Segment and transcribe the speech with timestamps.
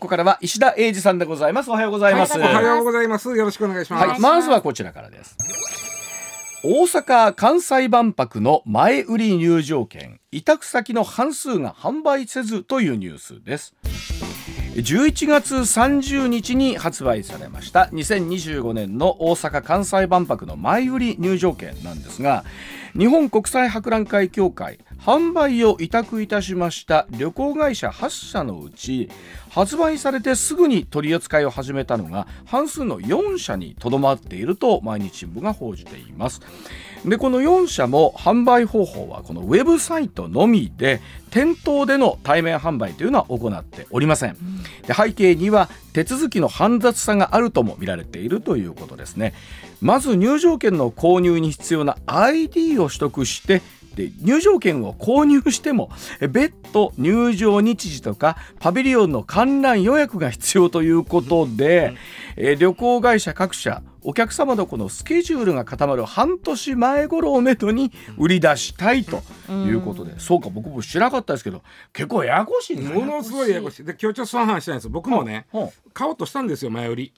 [0.00, 3.36] ここからは石田英二さんでございますおはようございます、おはようございます。
[3.36, 4.08] よろしくお願いします。
[4.08, 5.36] はい、まずはこちらからです。
[6.64, 13.74] 大阪・関西万博の前売り入場券委託先の半数が販売せずというニュースです
[14.74, 17.88] 11月30日に発売されました。
[17.92, 22.44] 2025年の大阪・関西万博の前売り入場券なんですが
[22.96, 29.08] 日本国際博覧会協会販売を委託いたしました旅行会社8社のうち
[29.50, 36.40] 発売されてすぐに取り扱いを始めたのが半数の4社にとどまっていると毎日新聞が報じています。
[37.04, 41.00] でこの4社も販売方法はこのウェブサイトのみで
[41.30, 44.36] 店頭での対面販売というのは行っておりません。
[44.86, 49.32] で背景には手続きの煩雑さがあるとも見られているということですね。
[49.80, 53.62] まず入場券の購入に必要な ID を取得して
[53.94, 55.90] で入場券を購入しても
[56.30, 61.94] 別途入場日時とかパビリオンの観覧予約が必要ということで、
[62.36, 71.62] え旅行会社各社お客様のこのスケジュールが固まる半年前頃をめどに売り出したいということで、そうか僕も知らなかったですけど
[71.92, 72.88] 結構ややこしいね。
[72.88, 73.84] ものすごいややこしい。
[73.84, 74.88] で、今日ちょっとその話したいんです。
[74.88, 77.12] 僕もね、は買おうとしたんですよ、前売り。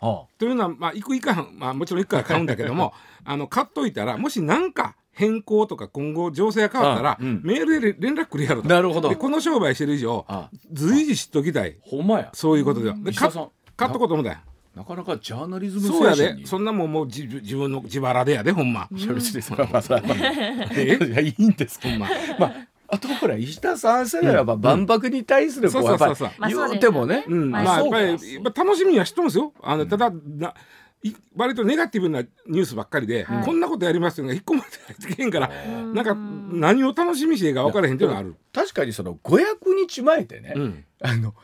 [0.00, 2.92] あはというのは、まあ、行く行かん、まあ、もちろん行くから買うんだけども、
[3.24, 7.40] あの、買っといたら、もし何か変更とか今後情勢が変わったら、あうん。
[7.44, 8.68] メールで連絡くれやろと。
[8.68, 9.08] なるほど。
[9.10, 11.76] で、この商売してる以上あ、随時知っときたい。
[11.82, 12.30] ほんまや。
[12.32, 12.92] そういうことで。
[12.92, 13.50] で、買っと
[13.98, 14.42] こうと思ったんや
[14.74, 16.48] なかなかジャーナリズムそうや精神にで。
[16.48, 18.88] そんなもんもう自自分の自腹でやで、ほんま。
[18.90, 20.18] いや別にそれはまあそれはまあ。
[20.74, 20.96] え？
[20.96, 22.06] いやいいんですけど、ま。
[22.06, 29.52] あ、まあ、あとほら石田さん世代はまあ万博に対するこうそうやっぱりそうそうまあそう言うてもね、うん、まあまあやっぱりまあ楽しみには知ってますよ。
[29.62, 30.54] あのただな
[31.02, 34.34] い割とネガティブなニュースばっかりで、はいこんなことやりますよね。
[34.34, 38.36] 引っ込まれて入ってけへんから、なんか何を楽しみにしていいか分からへんっていうのがある。
[38.52, 39.40] 確かにその500
[39.74, 40.84] 日前ってね、うん。
[41.00, 41.34] あの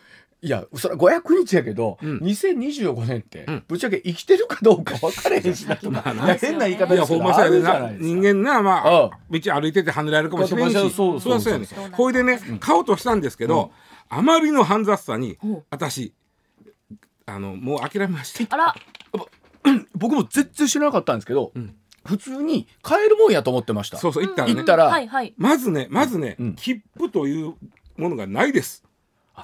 [0.41, 2.19] いやそれは500日やけど、うん。
[2.19, 3.64] 2025年って、うん。
[3.67, 8.06] ぶっちゃけ生きてるかどうか分からへんしなと まあ変な言い方ですけどほんまそうやであるじゃなないですか。
[8.06, 10.75] 人間なまあ道歩いてて跳ねられるかもしれんし。
[10.75, 13.72] そうそうそうそりゃそうやねそうほいでね買おうとしたんですけど、
[14.09, 15.38] あまりの煩雑さに
[15.71, 16.12] 私
[17.27, 18.54] あのもう諦めました。
[18.54, 18.75] あら。
[19.94, 21.75] 僕も全然知らなかったんですけど、ん。
[22.04, 23.98] 普通に買えるもんやと思ってました。
[23.98, 24.54] そうそう行ったらね。
[24.54, 25.34] 行ったら、はいはい。
[25.37, 26.54] まずねまずね、うん。
[26.54, 27.54] 切符という
[27.97, 28.84] ものがないです。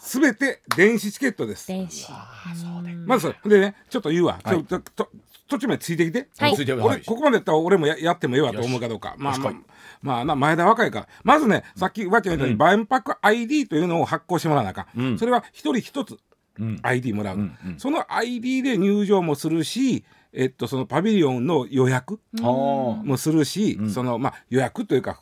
[0.00, 1.69] すべて電子チケットです。
[1.69, 2.06] 電子。
[2.10, 2.94] ああそうね。
[2.94, 3.59] まずそれ。
[3.59, 4.65] でねちょっと言うわ、はい。
[4.65, 5.10] ちょっとと
[5.49, 6.55] 途中までついてきて、はい。
[6.55, 9.15] ついて俺ここまでやったら俺もややってもええわと思うかどうか。
[9.19, 11.09] まあまあ前田若いから。
[11.22, 15.19] まずねさっきわけ言ったように、万博 ID というのを発行してもらわなあかん、うん。
[15.19, 16.19] それは一人一つ
[16.59, 16.78] うん。
[16.83, 17.78] ID もらう、うんうん。
[17.78, 23.91] その ID で入場もするしえっとそのパビリオンの予約もするし、うん。
[23.91, 25.21] そのまあ予約というか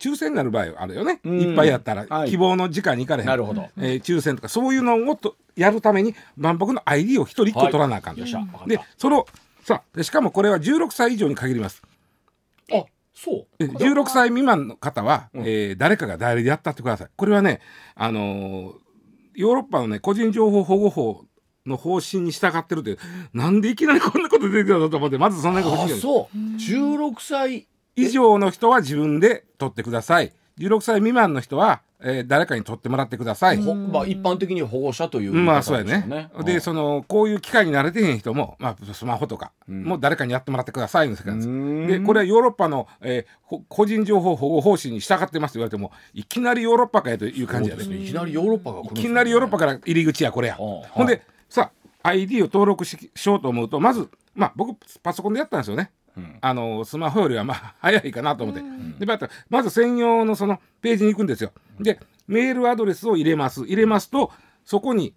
[0.00, 1.40] 抽選になる場合あるよね、うん。
[1.40, 2.30] いっぱいやったら、はい。
[2.30, 3.28] 希望の時間に行かれへん。
[3.28, 3.68] なるほど。
[3.76, 8.66] えー抽選とかそういうのをとやるために万博の ID を一人一個取らなあかん、よっしゃわかった。
[8.66, 9.26] でその
[9.62, 11.82] さあでしかもこれは16歳以上に限ります。
[12.72, 12.84] あ
[13.14, 13.46] そう。
[13.58, 15.42] え16歳未満の方は、うん。
[15.42, 17.08] えー誰かが代理でやったってください。
[17.14, 17.60] これはね
[17.94, 18.72] あのー
[19.34, 21.24] ヨーロッパのね個人情報保護法
[21.66, 22.98] の方針に従ってるという。
[23.32, 26.36] なんでいきなりこんなこと出てきたのと思ってまずそんなことあ欲しいそう。
[26.36, 30.32] 16歳以上の人は自分で取ってください。
[30.58, 36.30] 16歳未満の人は、えー誰かに取ってもらってください、ほまあ一般的に保護者というまあそうやね。
[36.44, 36.54] で。
[36.54, 39.84] でそのこういう機会に慣れてへん人も、まあ、スマホとか、うん。
[39.84, 47.96] もう誰かにやってもらってくださいの世界なんですでこれはヨーロッパの、えーほ個人情報保護方針に従ってますと言われてもいきなりヨーロッパかやという感じやで、ね。
[47.96, 50.48] いきなりヨーロッパが来るんいきなりヨーロッパから入り口やこれ。
[50.48, 50.88] や、はあ。
[50.90, 51.70] ほんでさ
[52.02, 55.90] ID を登録ししようと思うとまずまあ僕パソコンでやったんですよね。
[56.20, 56.38] うん。
[56.40, 58.62] あのスマホよりはまあ 早いかなと思って、
[58.98, 61.52] でまたまず専用のそのページに行くんですよ。
[61.78, 63.62] でメールアドレスを入れます。
[63.62, 64.32] 入れますと
[64.64, 65.14] そこに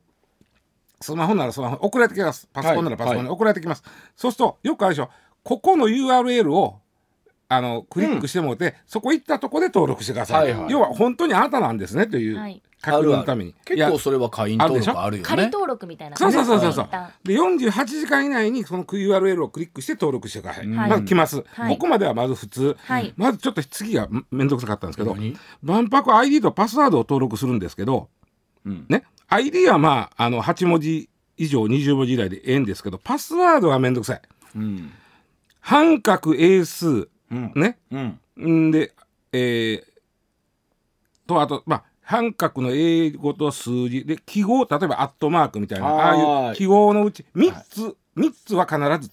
[1.02, 2.48] スマホならスマホに送られてきます。
[2.54, 3.84] パソコンならパソコンに送られてきます、
[4.16, 5.10] そうするとよくあるでしょ。
[5.44, 6.80] ここの URL を
[7.50, 10.72] あのクリックしてもらって、そこ行ったとこで登録してください、はいはい。
[10.72, 12.38] 要は本当にあなたなんですねという。
[12.38, 15.28] はい確認のために、い結や構それは会員登録あるよね。
[15.28, 16.18] 仮登録みたいな。
[16.18, 16.90] そうそうそうそう。
[17.24, 20.90] で48時間以内にその URL をクリックして登録してください、はい。
[20.90, 21.74] まず来ます、はい。
[21.74, 23.14] ここまではまず普通、はい。
[23.16, 25.38] まずちょっと次がんめんどくさかったんですけど何？
[25.62, 28.10] 万博 ID とパスワードを登録するんですけど
[28.66, 28.86] うん。
[28.90, 34.22] ね？ID はまああの8文字以上20文字以内でええんですけどパスワードはめんどくさい。
[34.58, 34.92] うん。
[35.62, 37.54] 半角英数うん。
[37.56, 37.78] ね？
[37.92, 38.68] うん。
[38.68, 38.94] んで
[39.32, 39.94] えー
[41.26, 44.06] とあとまあ半角の英語と数字。
[44.06, 45.88] で記号例えばアットマークみたいな。
[45.88, 46.50] ああはい。
[46.50, 49.12] いう記号のうち3つ、三つは必ず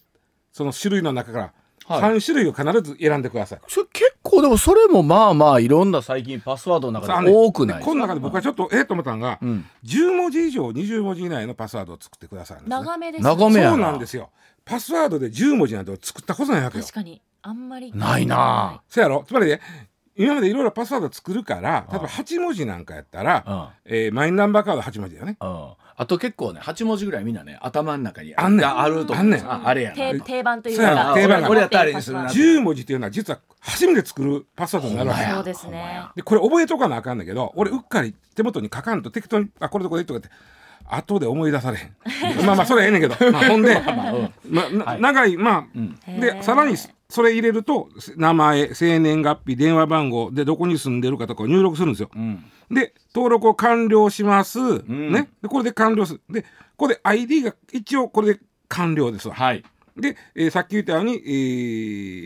[0.53, 1.53] その種類の中から
[1.87, 2.03] はい。
[2.19, 3.61] 3種類を必ず選んでください。
[3.67, 7.91] それ結構でもそれもまあまあいろんな最近パスワードの中で多くないですか？
[7.91, 9.67] この中で僕はちょっとええと思ったのが、うん。
[9.85, 12.65] 10文字以上20文字以内のパスワードを作ってください、ね。
[12.67, 14.31] 長めです、長めやそうなんですよ。
[14.65, 16.85] パスワードで10文字なんて作ったことないわけよ。
[16.85, 16.95] 確。
[16.95, 17.93] かにあんまり。
[17.93, 19.25] ないなそやろ？
[19.27, 19.61] つまりね
[20.25, 23.69] 今までいろいろパスワード作るから例えば8文字なんかやったら、うん。
[23.85, 25.37] えーマイナンバーカード8文字だよね。
[25.41, 25.71] うん。
[25.97, 28.67] あと結構ね8文字ぐらいみんなね頭の中にあんねん。
[28.67, 29.51] あると思うあんねん。
[29.51, 29.97] ああれやな。
[29.97, 31.51] 定定番というかな定番が。
[31.51, 32.29] 俺やったらあれにするな。
[32.29, 35.25] 10文字っていうのは実は初めて作るパスワードになるわけ。
[35.25, 36.03] そうですね。
[36.17, 40.29] でこれ覚えとかなあかんだけど俺うっかり手元に書かんと適当にあこれとこれとかって
[40.95, 41.83] 後で思い出されへ
[42.43, 42.47] ん。
[42.47, 43.81] まあまあそれはええねんけど、 まあ、ほんで、
[44.49, 45.67] まあ長いま
[46.07, 46.77] あ、でさらに
[47.09, 52.11] それ入れると名前生年月日電話番号でどこに住んでるかとかを入力するんですよ。
[52.15, 52.45] うん。
[52.71, 55.13] で登録を完了します、ん。
[55.13, 55.29] ね。
[55.43, 56.21] でこれで完了する。
[56.31, 56.45] で
[56.77, 59.35] これで ID が一応これで完了ですわ。
[59.35, 59.65] はい
[59.97, 61.19] で、えーさっき言ったように、え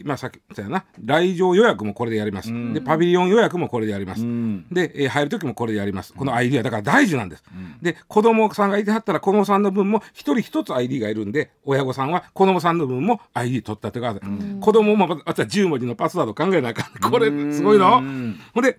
[0.03, 0.85] ーまあさっきな。
[1.03, 4.67] 来場予約もこれでやります、でパビリオン予約もこれでやります、うん。
[4.71, 6.13] で、えー入る時もこれでやります。
[6.15, 7.45] この ID はだから大事なんです、
[7.83, 14.15] で子供さんがいてはったら子供さんの分も一人一つ ID がいるんで親御さんは子供さんの分も ID 取ったってくだ。
[14.15, 17.11] さい、子供もまたまた10文字のパスワード考えなあかん。
[17.11, 17.99] これすごいの。
[17.99, 18.75] うんほんで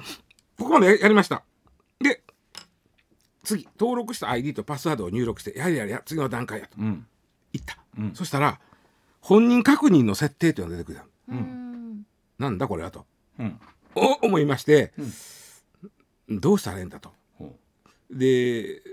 [0.57, 1.43] ここまでやりました。
[1.99, 2.21] で
[3.43, 6.77] 次登録した ID とパスワードを入力してやれやれや次の段階やと。
[6.79, 7.05] うん。
[7.53, 7.77] いった、
[8.13, 8.59] そしたら
[9.25, 12.05] 本人確認の設定というのが出てくるうん。
[12.37, 13.07] なんだこれはと。
[13.39, 13.59] うん。
[13.95, 14.93] お思いまして、
[16.29, 17.11] どうしたらええんだと。
[17.39, 17.55] ほ
[18.11, 18.83] で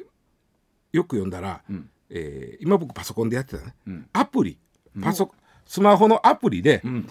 [0.91, 1.91] よく読んだら、うん。
[2.09, 4.09] えー今僕パソコンでやってたね、うん。
[4.15, 4.59] アプリ。
[5.03, 5.31] パソ、
[5.67, 7.09] スマホのアプリで、ううん。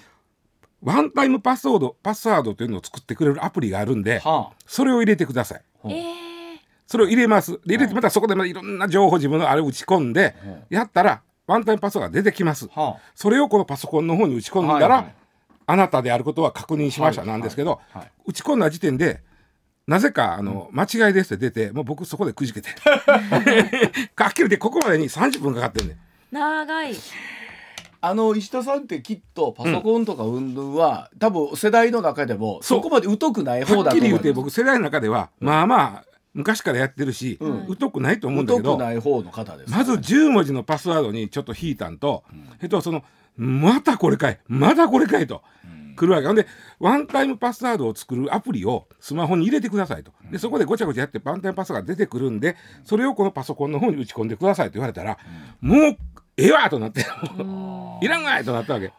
[0.82, 5.62] ワンタイムパスワードパスワードというのを作ってくれるアプリがあるんではそれを入れてください。
[5.86, 6.22] えー。
[6.88, 7.52] それを入れます。
[7.68, 10.36] で入れてまたそこでまたいろんな情報自分のあれを打ち込んで、
[10.72, 11.22] やったら
[11.52, 12.70] ワンタイムパスワードが出てきます。
[12.76, 12.82] あ。
[12.82, 15.16] はそれをこのパソコンの方に打ち込んだら、はいはい
[15.68, 19.22] あなたであることは確認しましたはいなんですけど、はいはい打ち込んだ時点で
[19.88, 22.70] なぜかあの、間違いですって出てもう僕そこでくじけて。
[22.80, 25.98] はっきり言ってここまでに30分かかってんねん。
[26.32, 26.96] 長い。
[28.04, 37.40] あの石田さんってきっとパソコンとか運動は、多分世代の中でもそこまで疎くない方はっきり言うて僕世代の中では、まあまあ昔からやってるし、
[37.80, 42.24] 疎くないと思うんだけ疎どくない方の方ですまず10文字のパスワードにちょっと引いたんと、
[42.62, 43.04] えっとその
[43.36, 45.42] またこれかいまだこれかいと、
[45.96, 46.28] 来るわけ。
[46.28, 46.48] ほんで
[46.80, 50.12] ワンタイムパスワードを作るアプリをスマホに入れてくださいと。
[50.32, 55.18] でそこでごちゃごちゃやってワンタイムパスワードが出てくるんでそれをこのパソコンの方に打ち込んでくださいと言われたら、
[55.60, 55.98] もう
[56.38, 57.02] ええわとなって
[58.02, 58.92] いらんわいとなったわけ。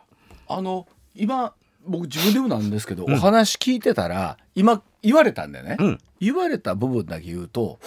[0.48, 1.54] あの今
[1.86, 5.98] 僕自分でもなんですけど、お話聞いてたら今言われたんでね、うん。
[6.20, 7.78] 言われた部分だけ言うと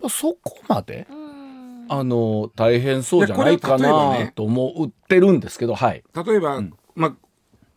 [0.00, 1.86] まあそこまでうん。
[1.88, 6.04] あの大変そうじゃないかいやこれ例えばねなと思ってるんですけどはい。
[6.14, 6.62] 例えば、
[6.94, 7.16] まあ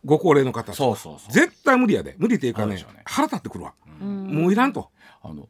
[0.05, 1.31] ご高齢の方そうそうそう。
[1.31, 2.15] 絶対無理やで。
[2.17, 3.01] 無理っていうかねあるでしょうね。
[3.05, 4.27] 腹立ってくるわ、うん。
[4.27, 4.91] もういらんと。
[5.23, 5.47] あの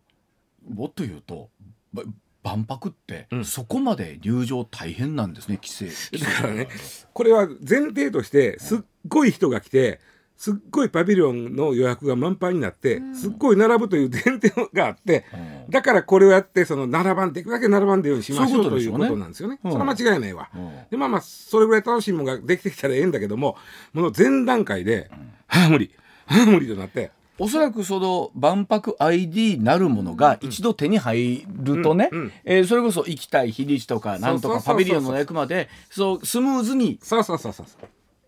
[0.70, 1.50] もっと言うと
[1.92, 2.04] ば
[2.44, 3.46] 万博って、うん。
[3.46, 6.68] そこまで入場大変なんですね規制だからね
[7.14, 10.00] これは前提としてすっごい人が来て
[10.38, 15.72] すっごいパビリオンの予約が満杯になって、すっごい並ぶという前提があって、うん。
[15.72, 19.60] だからこれをやってその並ばんできるだけ並ばんでようにしましょうということなんですよね。
[19.64, 19.72] うん。
[19.72, 20.50] それは間違いないわ。
[20.54, 20.72] うん。
[20.90, 23.58] でまあまあそれぐらい楽しいものができてきたらええんだけども
[23.94, 25.10] もの前段階で
[25.48, 25.92] 「はあ無理。
[26.26, 27.12] はあ無理」となって。
[27.40, 32.20] おそらくその万博 ID なるものが一度手に入るとね、うん。
[32.20, 32.32] うん。
[32.44, 37.00] えーそれこそ行きたい日にちとかなんとかパビリオンの役までそうスムーズに。
[37.02, 37.66] そうそうそうそう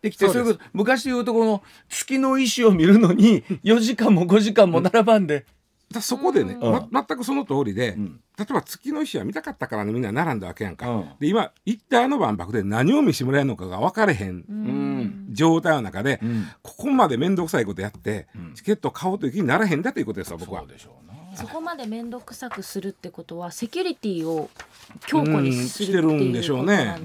[0.06, 1.34] できてそれこそ昔でいうと。
[1.34, 5.46] この月の石を見るのに 4時間も5時間も並ばんで、
[5.92, 6.90] だそこでね、うん。
[6.92, 8.20] ま、全くその通りで、ん。
[8.38, 11.06] 例えば月の石は見たかったからねみんな並んだわけやんか、うん。
[11.20, 15.28] で今行ったあの万博で何を見してもらえるのかが分かれへんうん。
[15.32, 16.48] 状態の中で、ん。
[16.62, 20.62] ここまで面倒くさいことやって、チケット買おうという気にならへんだということですよ僕は。
[20.62, 20.70] そう。
[20.70, 24.50] でしょうなそこまで面倒くさくするってことはセキュリティを
[25.08, 26.98] 強固にするってうんしてるんでしょうね。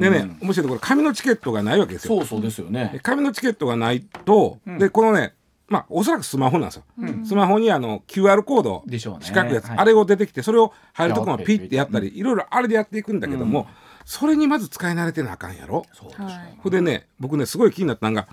[0.00, 0.36] でね。
[0.40, 2.18] 面白いところ紙のチケットがないわけですよ。
[2.18, 3.00] そうそうですよでね。
[3.02, 5.34] 紙のチケットがないと、でこのね
[5.68, 6.84] まあおそらくスマホなんですよ、
[7.24, 9.20] スマホにあの QR コードでしょうね。
[9.22, 9.78] 四角いやつ、はい。
[9.78, 13.66] あれを出てきてそれを入るところまでピッてやったりいろいろあれでやっていくんだけども、
[14.04, 15.86] それにまず使い慣れてなあかんやろ。
[15.92, 16.58] そうでしょうはい。
[16.58, 18.28] ほんでね僕ねすごい気になったのが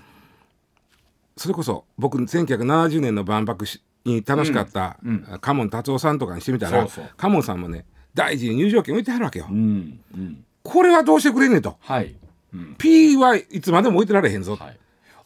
[1.36, 4.98] それこそ僕1970年の万博しに楽しかった、
[5.40, 9.46] カモン達夫さんとかにしてみたらそうそうカモンさんもね大事に入場券置いてはるわけよ。
[9.50, 11.78] うんうんこれはどうしてくれんねんと。
[11.80, 12.14] はい、
[12.52, 14.56] うん、P はいつまでも置いてられへんぞ。
[14.56, 14.78] はい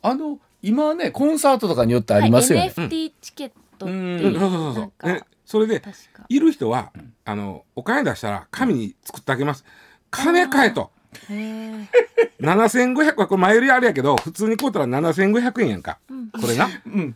[0.02, 4.38] あの今ねコンサートとかによってありますよね、はい NFT チケットってううう。
[4.38, 5.06] そうそうそうそう。
[5.06, 5.82] ね、それで
[6.28, 6.92] いる人は、
[7.24, 9.64] あのお金出したら紙に作ってあげます。
[10.10, 10.90] 金買えと。
[11.30, 11.88] へ
[12.40, 15.98] 7500はこれ前よりあれやけど普通に買うたら7500円やんか、
[16.40, 16.68] これな、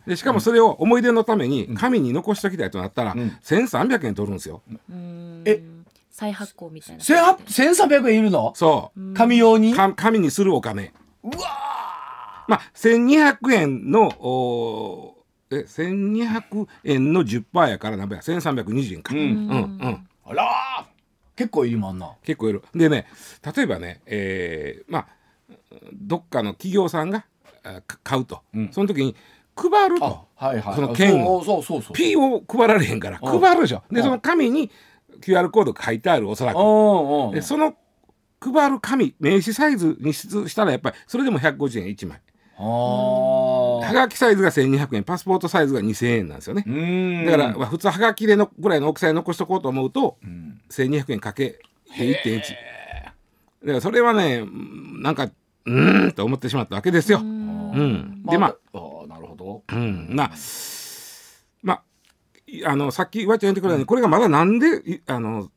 [0.07, 4.61] でしかもそれを思い出のために紙に残しときたいとなったら、1300円取るんですよ。
[4.91, 5.63] ーえ？
[6.11, 7.03] 再発行みたいな。
[7.03, 8.51] 千八千三百円いるの？
[8.55, 9.73] そう、紙用に？
[9.73, 10.93] か紙にするお金。
[11.23, 19.19] うわまあ1200円のおーえ1200円の10%やから何ぼや？1320円か、うん。
[19.19, 19.33] うんう
[19.89, 20.07] ん。
[20.25, 20.88] あらー
[21.39, 22.11] 結構いりまんな。
[22.21, 22.61] 結構いる。
[22.75, 23.07] でね
[23.55, 25.07] 例えばね、えーまあ
[25.93, 27.25] どっかの企業さんが
[28.03, 28.69] 買うと、うん。
[28.73, 29.15] その時に
[29.55, 30.27] 配ると。
[30.35, 30.75] あはいはい。
[30.75, 31.41] その券を。
[31.45, 33.39] そうそうそう P を配られへんからうん。
[33.39, 34.03] 配るでしょでうん。
[34.03, 34.69] その紙に
[35.21, 36.57] QR コードが書いてあるおそらく。
[37.33, 37.73] でその
[38.41, 42.19] 配る紙名刺サイズにししたらやっぱりそれでも150円1枚。
[42.57, 42.61] あ
[43.79, 43.93] はー。
[43.93, 45.03] がきサイズが1200円。
[45.03, 47.25] パスポートサイズが2000円なんですよね。
[47.25, 50.61] だから、まあ、普通はがきでのぐらいの大きさで残しとこうと思うとうん。
[50.69, 51.59] 1200円かけて
[51.97, 57.19] 1.1だからそれはねうんなんかうーんと思ってしまったわけですよ。
[57.19, 58.23] うん。
[58.25, 59.07] でまああー。
[59.07, 59.63] なるほど。
[59.71, 60.31] うん、まあ
[61.61, 61.81] ま
[62.65, 65.49] あのさっきわっちゃん言ってくれたようにこれがまだなんでいあの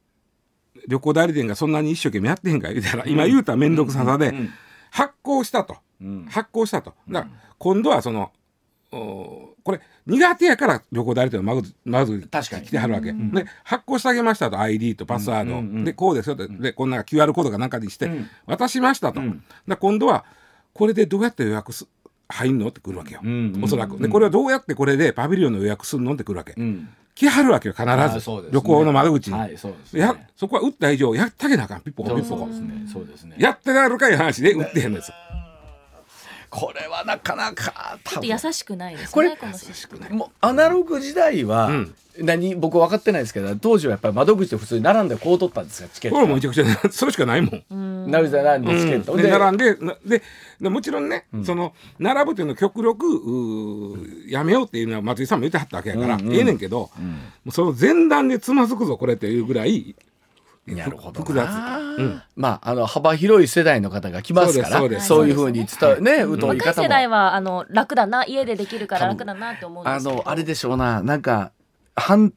[0.88, 4.50] 旅行代理店がそんなに一生懸命やってへんか言うたら、今言うたら面倒くささで、うん
[4.94, 5.72] 発行したと。
[5.72, 5.78] うん
[6.28, 6.94] 発行したと。
[7.08, 8.30] だから今度はその
[8.92, 12.66] おこれ苦手やから旅行代理店のまずまず確かに。
[12.66, 14.58] 来てはるわけ、で発行してあげましたと。
[14.58, 15.76] ID とパスワード、うんうん。
[15.76, 16.46] うんでこうですよと。
[16.46, 18.28] でこんな QR コードかなんかにして、うん。
[18.46, 19.42] 渡しましたと、うん。
[19.66, 20.24] で今度は
[20.74, 21.86] これでどうやって予約す
[22.28, 23.96] 入んのってくるわけよ、うんうんおそらく。
[23.98, 26.88] でうんこれはどうやってこれでパビリオンの予約するのってくるわけ、うん。
[27.14, 28.48] 来はるわけよ必ず、ね。
[28.50, 30.00] 旅行の窓口に、はいそうですね。
[30.00, 31.82] やそこは打った以上やってあげなあかん。
[31.82, 32.42] ピッポコピッポコ。
[32.42, 32.86] そうですね。
[32.92, 33.36] そうですね。
[33.38, 35.12] やってやるかいう話で打ってへんのです
[36.52, 41.94] これはなかなかちょっと優しくないですねこれもうアナログ時代は、うん。
[42.18, 46.16] 何僕分かってないですけど当時はやっぱり窓口で普通に並んでこう取ったんですかチケット。
[46.16, 47.64] これもめちゃくちゃそれしかないもん。
[47.70, 48.10] うん。
[48.10, 50.22] なるほど並んでチケット、でで並んでなで
[50.60, 53.06] でもちろんね、その並ぶっていうのを極力
[54.28, 56.34] やめようっていうのは松井さんも言ってはったわけやから、うんうん。
[56.34, 57.04] ええねんけど、うん。
[57.04, 57.16] も
[57.46, 59.96] うその前段でつまずくぞこれっていうぐらい
[60.66, 61.26] なるほどな。
[61.26, 61.48] 複雑、
[61.98, 62.22] うん。
[62.36, 64.78] まああの幅広い世代の方が来ますから。
[64.78, 66.82] そうですそういうふうに伝うね疎い若い方も。
[66.84, 71.02] 世代はあの楽だな家でできるから楽だなって思うんであのあれでしょうな。
[71.02, 71.52] なんか
[71.96, 72.32] 半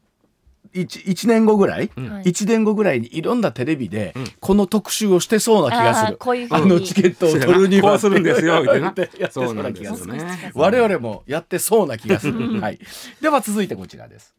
[0.74, 2.29] 一一年後ぐらい、はい。
[2.29, 6.17] 一年後ぐらいにいろんなテレビでこの特集をしてそうな気がする。
[6.17, 6.62] こういうふうに。
[6.63, 7.98] あのチケットを取るには。
[7.98, 8.89] するんですよみたいな。
[8.91, 10.13] ってやってそそううな気がする。
[10.13, 10.51] ね。
[10.53, 12.60] 我々もやってそうな気がする。
[12.60, 12.79] はい。
[13.22, 14.36] では続いてこちらです。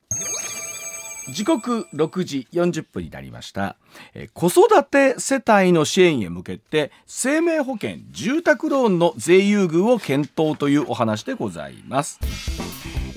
[1.29, 3.77] 時刻6時40分になりました、
[4.15, 12.19] えー子育て世帯の支援へ向けて生命保険住宅ローンの税優遇を検討というお話でございます。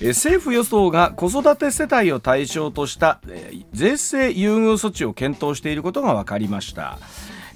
[0.01, 6.97] えー政府与党が子育て世帯を対象とした、えー税制優遇措置を検討していることが分かりました。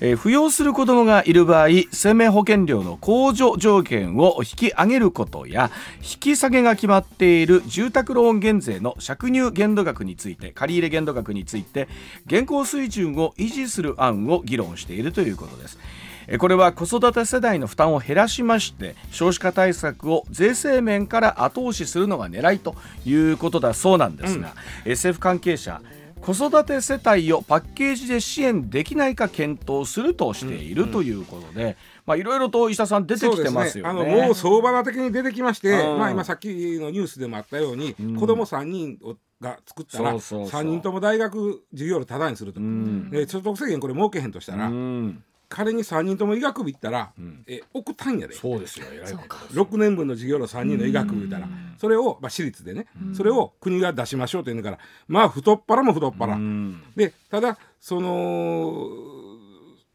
[0.06, 11.88] えー扶養する子どもがいる場合生命保険料の控除条件を引き上げることや引き下げが決まっている住宅ローン減税の借入限度額について借入限度額について
[12.26, 15.80] 現行水準を維持する案を議論しているということです。
[16.28, 24.54] えーこれは子育て世代の負担を減らしまして少子化対策を税制面から後押しするのが狙いということだそうなんですが、
[24.86, 25.82] えー政府関係者
[26.26, 31.76] 子育て世帯をパッケージで支援できないか検討するとしているということで、
[32.06, 34.06] まあいろいろと石田さん出てきてますよね。
[34.06, 34.12] ね。
[34.12, 36.00] あのもう相場的に出てきまして、うん。
[36.00, 38.16] まあ、今さっきのニュースでもあったように、ん。
[38.16, 40.62] 子供3人をが作ったらそうそうそう。
[40.62, 43.10] 3人とも大学授業料タダにすると、ん。
[43.10, 47.44] で所得制限これ設けへんとしたら、うん仮に3人とも医学部行ったら、ん。
[47.46, 48.34] え億単位やで。
[48.34, 48.88] そうですよ。
[48.92, 49.38] 偉いそうか。
[49.52, 56.82] 6年分の授業料3人の医学部言ったらそれを、まあ、私立でね、それを国が出しましょうというのからまあ太っ腹も太っ腹、うん。
[56.96, 58.90] でただその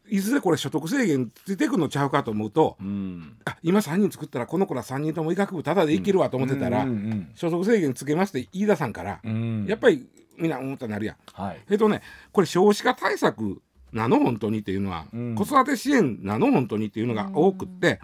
[0.07, 3.37] いずれこれ所得制限ついてくのちゃうかと思うと、うん。
[3.43, 9.65] あ今3人作ったらこの子ら3人とも医学部ただでいけるわと思ってたら、うんうん所得制限つけますって飯田さんから、うん。
[9.67, 11.15] やっぱりみんな思ったなるやん。
[11.33, 11.61] はい。
[11.69, 12.01] えっとね
[12.31, 13.61] これ少子化対策
[13.93, 15.35] なの本当にっていうのは、うん。
[15.35, 17.99] 子育て支援なの本当にっていうのが多くって、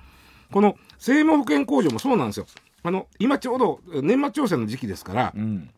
[0.51, 2.45] この生命保険控除もそうなんですよ。
[2.83, 5.69] あの今ちょうど年末調整の時期ですから、うん。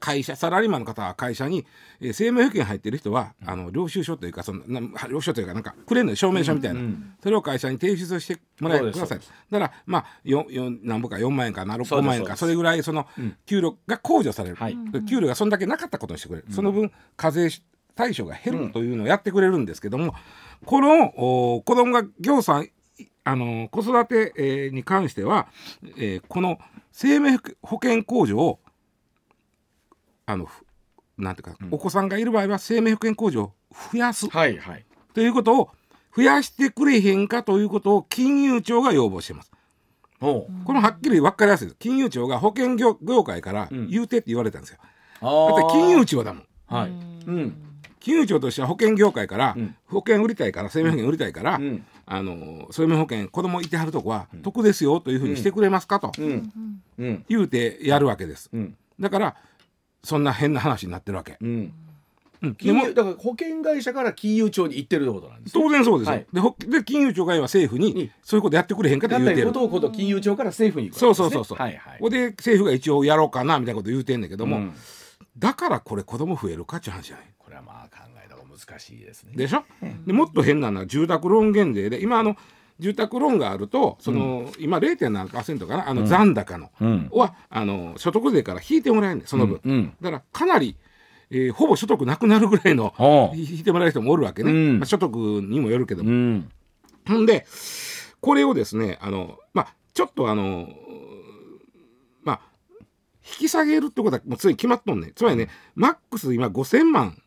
[0.00, 1.66] 会社サラリーマンの方は会社に、
[2.00, 9.18] えー生命保険入ってる人は、あの領収書というかそのな領収書というかなんかくれんのよ証明書みたいな、うんそれを会社に提出してもらえください。
[9.18, 9.24] だ
[9.58, 13.06] からまあよよ何ぼか4万円かなそうです5万円かそれぐらいその
[13.44, 14.76] 給料が控除される、はい。
[14.92, 17.50] で給料がそんだけなかったことにしてくれる、その分課税
[17.98, 20.14] 対象が減るというのをやってくれるんですけども、
[20.64, 21.08] この
[21.56, 22.68] お子供が行さん
[23.24, 25.48] あの子育て、えーに関しては、
[25.96, 26.58] えーこの
[26.92, 28.60] 生命保険控除を
[30.26, 30.64] あのふ
[31.16, 33.52] なんていうか、お子さんがいる場合は生命保険控除を
[33.92, 34.86] 増やすはいはい。
[35.12, 35.70] ということを
[36.16, 39.50] 増やしてくれへんかということを金融庁が要望してます。
[40.20, 41.76] おうこれはっきり分かりやすいです。
[41.80, 44.78] 金融庁が保険業業界からうん言うてって言われたんですよ。
[45.20, 46.46] あだって金融庁だもん。
[46.68, 46.90] はい。
[46.90, 47.67] うんうん。
[48.08, 56.52] 金融庁としては保険業界から、うん保険売りたいから生命保険売りたいから、うんあの生命保険子供いてはるとこは得ですよというふうにしてくれますかとうん。
[56.98, 57.24] うん。
[57.28, 58.48] 言うてやるわけです。
[58.50, 58.76] うん。
[58.98, 59.36] だから
[60.02, 61.36] そんな変な話になってるわけ。
[61.38, 61.74] うん。
[62.56, 65.62] 金融だから保険会社から金融庁に行ってるってことなんですね。
[65.62, 66.14] 当然そうですよ。
[66.14, 69.52] はいでほで金融庁が今政府ににそういうことやってくれへんかって言うてる。
[69.52, 71.58] こと金融庁から政府に行くそうそうそうそう。
[71.58, 71.98] はいはい。
[72.00, 74.74] ほんで政府が一応やろうかなみたいなこと言うてんだけども、うん
[75.38, 77.26] だからこれ子供増えるかっていう話じゃない。
[77.62, 79.32] まあ考えた方が難しいですね。
[79.34, 79.64] でしょ、
[80.06, 82.36] でもっと変なのは住宅ローン減税で今あの
[82.78, 85.88] 住宅ローンがあるとその、今0.7%かな？
[85.88, 87.10] あの残高の、うん。
[87.12, 89.92] はあの所得税から引いてもらえるんでその分、うん。
[90.00, 90.76] だからかなり、
[91.30, 92.94] えーほぼ所得なくなるぐらいの
[93.34, 94.78] 引いてもらえる人もおるわけね、うん。
[94.78, 96.48] まあ、所得にもよるけども、うん。
[97.26, 97.46] で
[98.20, 100.68] これをですねあの、まあ、ちょっとあの
[102.22, 102.40] まあ
[103.24, 105.12] 引き下げるってことはもうついに決まっとんねん。
[105.14, 107.20] つまりねマックス今5000万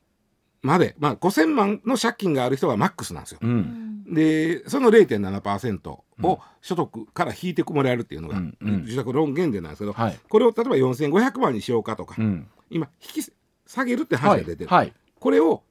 [0.62, 3.40] まで、まあ、5000万の借金がある人がマックスなんですよ。
[3.42, 4.04] うん。
[4.14, 10.20] でその0.7%を所得から引いてもらえるっていうのが、うんうん住宅ローン減税なんですけど、はい。
[10.30, 12.48] これを例えば4500万にしようかとか、うん。
[12.70, 13.32] 今引き
[13.66, 14.94] 下げるってはい話が出てる、はい。
[15.20, 15.64] これを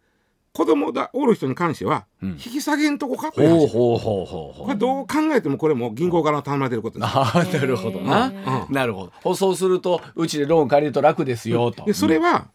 [0.52, 4.66] 子供がおる人に関しては、うん引き下げんとこかっていうほう話ほうほうほうほう。
[4.66, 7.10] これどう考えてもこれも銀行から頼まれてることです。
[7.14, 8.26] ああ、なるほどな。
[8.68, 9.34] うんなるほど。
[9.34, 11.84] そうすると、うちでローン借りると楽ですよと。
[11.84, 12.48] でそれは、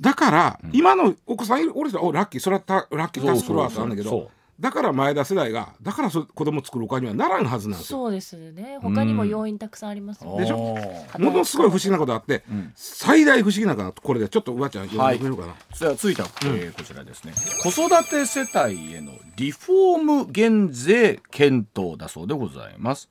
[0.00, 7.98] だから、今のお子さんいるおる人はおラッキーそれはたラッキー助かるわってあるんだけどだから前田世代がだからそ子供作るお金にはならんはずなんですよ。
[7.98, 8.78] そうですね。
[8.80, 10.42] 他にも要因たくさんありますよね。
[10.42, 10.76] でしょ？
[11.18, 12.72] ものすごい不思議なことあって、ん。
[12.76, 17.32] 最大不思議なのがこれでちょっとうわちゃん読んでくれるかな、じゃあ続いては、えーこちらですね
[17.62, 23.08] 子育て世帯へのリフォーム減税検討だそうでございます。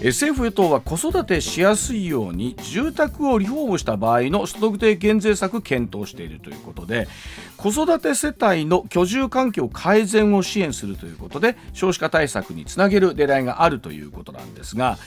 [0.00, 7.06] えー政府与党は子育てしやすいように住宅をリフォームした場合の所得税減税策検討しているということで
[7.56, 14.98] 子育て世帯の居住環境改善を支援するということで少子化対策につなげる狙いがあるということなんですが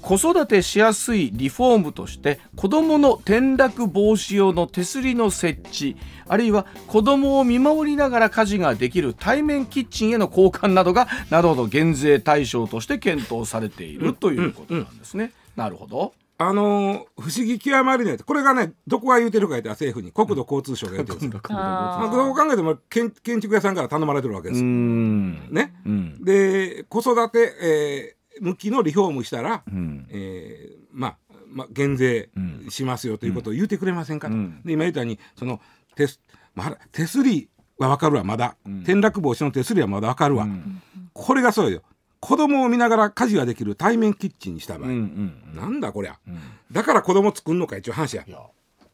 [0.00, 15.32] 子育てしやすいリフォームとして子どもの転落防止用の手すりの設置あるいは子どもを見守りながら家事ができる対面キッチンへの交換などがなるほど減税対象として検討されているということなんですね。
[15.56, 16.14] なるほど。
[16.48, 24.62] あのー不思議極まりないこれがねどこが言うてるか言ったら政府に国土交通省が言ってるんですよ、あまあ、どう考えても建建築屋さんから頼まれてるわけです。
[24.62, 25.74] ね。
[25.86, 26.24] うん。
[26.24, 30.06] で子育て、えー向きのリフォームしたら、うん。
[30.08, 31.16] えーまあ、
[31.48, 32.66] まあ、減税うん。
[32.70, 34.62] しますよということを言ってくれませんかと、うん。
[34.64, 35.60] で今言ったようにその
[35.94, 36.18] 手す、
[36.54, 38.78] まあ、手すりは分かるわまだ、ん。
[38.80, 40.82] 転落防止の手すりはまだ分かるわ、うん。
[41.12, 41.82] これがそうよ
[42.22, 46.20] 子供を見ながら家事ができる対面キッチンにした場合、うんうんなんだこりゃ。
[46.24, 46.38] うん。
[46.70, 48.22] だから子供作んのか一応話や。
[48.24, 48.38] いや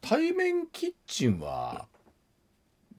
[0.01, 1.85] 対面キッチンは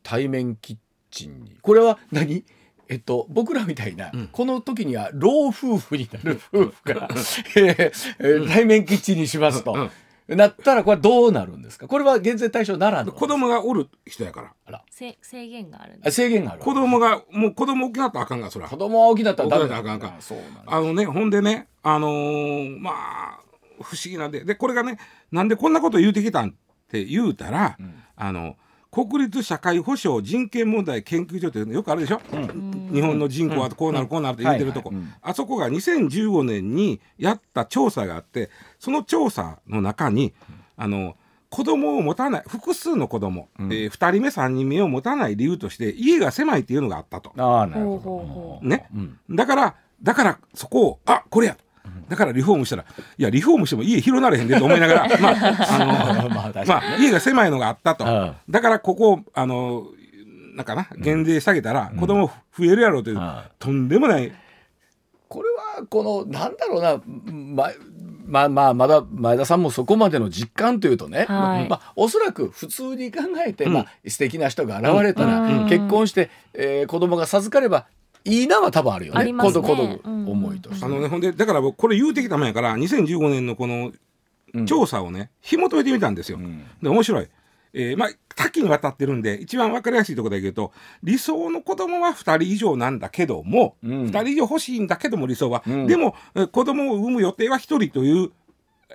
[0.05, 0.77] 対面キッ
[1.11, 1.57] チンに。
[1.61, 2.45] これは何？
[2.89, 4.29] えっと、僕らみたいな、ん。
[4.31, 7.09] この時には老夫婦になる夫婦が、
[7.57, 9.91] えーえー対面キッチンにしますと、
[10.37, 11.89] なったらこれはどうなるんですか？
[11.89, 14.53] これは減税対象ならんの子供がおる人やから。
[14.67, 14.85] あら。
[14.91, 16.63] せ制限があるんあ制限がある。
[16.63, 20.19] 子供がもう子供大きなったらあかんがそら子供は大きなったらダメ大きなったらあかんあか。
[20.19, 20.63] んそうなんだ。
[20.67, 23.41] あのねほんでねあのーまあ
[23.83, 24.45] 不思議なんで。
[24.45, 24.99] でこれがね
[25.33, 26.53] なんでこんなこと言うてきたんっ
[26.89, 27.79] て言うたら、
[28.17, 28.57] あの
[28.91, 32.21] 国立社会保障人権問題研究所っていうのよくあるでしょ、
[32.93, 40.33] 日本の人口はこうなるこうなるって言ってるとこ、あそこが2015年にやった調査があってその調査の中に
[40.77, 41.17] あの
[41.51, 47.33] 子供を持たない複数の子供、えー2人目3人目を持たない理由として家が狭いっていうのがあったと。
[47.37, 48.69] ああなるほど。
[48.69, 49.19] ね、うん。
[49.31, 51.65] だからだからそこをあこれやと
[52.11, 52.85] だからリフォームしたら
[53.17, 58.05] いやリフォームしても家広なれへんでと思いながら まああの まあまあ家が狭いのがあったと。
[58.05, 58.33] うん。
[58.51, 59.87] だからここをあの
[60.57, 62.27] なんかな減税下げたら子供
[62.59, 63.39] 増えるやろうという、うん。
[63.61, 64.33] とんでもない。
[65.29, 67.01] これはこのなんだろうな
[67.33, 67.71] ま
[68.27, 71.69] まあまあまだ前田さんもそこまでの実感というとね、はい。
[71.69, 73.73] まあ、おそらく普通に考えて、うん。
[73.73, 75.69] まあ、素敵な人が現れたら、うん。
[75.69, 77.87] 結婚して、えー子供が授かれば
[78.25, 79.21] いいなは多分あるよね。
[79.21, 79.63] ありますね。
[79.63, 80.29] 子供うん。
[80.29, 80.85] 思いとして。
[80.85, 83.93] あのねほんでだから僕これ言うてきたもんやから2015年のこの
[84.53, 84.67] うん。
[84.67, 86.39] 調査をね紐解いてみたんですよ。
[86.39, 86.65] うん。
[86.83, 87.29] で面白い。
[87.73, 93.91] えーまあ多岐にわたってるんで一番分かりやすいところだけ言うと理想の子供は2人以上なんだけども、うん。
[94.07, 95.87] 2人以上欲しいんだけども理想は、うん。
[95.87, 98.31] でもえー子供を産む予定は1人という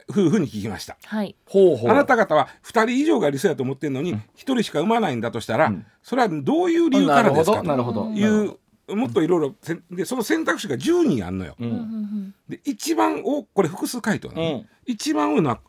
[0.10, 0.98] 夫婦に聞きました。
[1.06, 1.36] はい。
[1.46, 1.92] ほうほう。
[1.92, 5.86] あなた方は2人以上が理想だと思ってるのに1人しか産まないんだとしたら、うん。
[6.04, 7.58] それはどういう理由からですか？
[7.58, 8.10] とどなるほど。
[8.10, 11.56] いうもっといろいろせでその選択肢が10人あんのよ。
[11.60, 12.34] ううんうんん。
[12.48, 14.70] で一番おこれ複数回答なの、うん。
[14.86, 15.60] 一番多いのは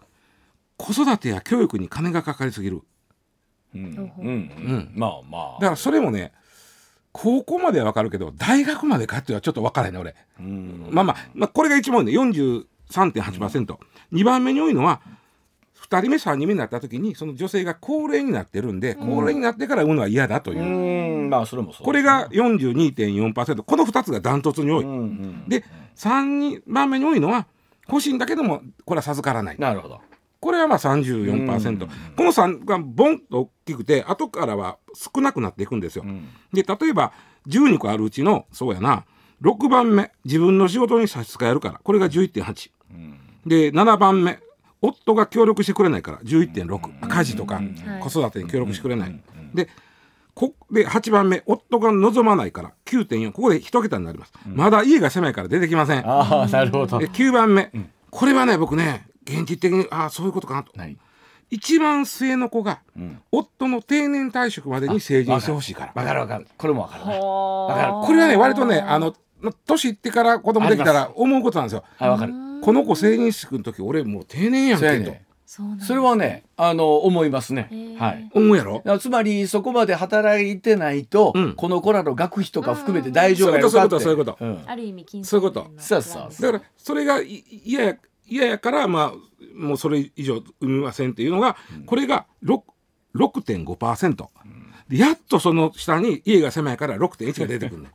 [0.76, 2.82] 子育てや教育に金がかかりすぎる。
[3.74, 3.84] うん。
[3.84, 4.34] うんううん。
[4.34, 5.52] んまあまあ。
[5.60, 6.32] だからそれもね
[7.12, 10.88] 高校までは分かるけど大学までかっていうのはちょっと分からへんね俺、うん。
[10.90, 12.12] まあまあ、まあ、これが一番多いね。
[12.12, 13.76] 43.8%、
[14.12, 15.00] 2番目に多いのは
[15.88, 21.30] 2人目3人目になった時にその女性が高齢になってるんで、高齢になってから産むのは嫌だという、うん。
[21.30, 25.64] まあそれもそうこれが42.4%この2つがダントツに多い、うんうんで
[25.96, 27.46] 3番目に多いのは
[27.88, 29.56] 欲しいんだけどもこれは授からない。
[29.58, 30.00] なるほど。
[30.40, 36.28] これはまあ34%、うんこの3がボンと大きくて後からは少なくなっていくんですよ、うん。
[36.52, 37.12] で例えば
[37.48, 39.06] 12個あるうちのそうやな
[39.42, 43.18] 6番目自分の仕事に差し支えるからこれが11.8うん。
[43.46, 44.38] で7番目
[44.82, 47.60] 夫が協力してくれないから11.6家事とか
[48.00, 49.54] 子育てに協力してくれない、うん。
[49.54, 49.68] で
[50.34, 51.42] こで8番目。
[51.46, 56.06] 夫が望まないから9.4ここで1桁になります、まだ家が狭いから出てきません。
[56.06, 56.98] ああなるほど。
[56.98, 57.72] で9番目、
[58.10, 60.72] これはね僕ね現実的にああそういうことかなと。
[60.76, 60.98] 何
[61.48, 63.22] 一番末の子がうん。
[63.32, 65.92] 夫の定年退職までに成人してほしいから。
[65.94, 66.46] わかるわかる。
[66.58, 67.06] これもわかる。
[67.06, 69.14] なはだからこれはね割とねあの
[69.66, 71.84] 年いってから子供できたあら思うことなんですよ。
[71.98, 75.12] あわかるこの子成人式の時俺もう定年やんけと。
[75.46, 77.96] そそうなんだそれはねあの思いますね。
[77.98, 78.30] はい。
[78.34, 78.82] 思うやろ？
[78.98, 81.54] つまりそこまで働いてないと、うん。
[81.54, 84.36] この子らの学費とか含めて大丈夫やろそういうかってことそういうこと。
[84.40, 85.70] うんある意味金そういうこと。
[85.78, 92.60] そうそうだからそれがい嫌や嫌やからまあもうそれ以上産みませんっていうのが、これが6
[93.14, 94.26] 6.5%、
[94.88, 97.90] でやっとその下に家が狭いから6.1が出てくるね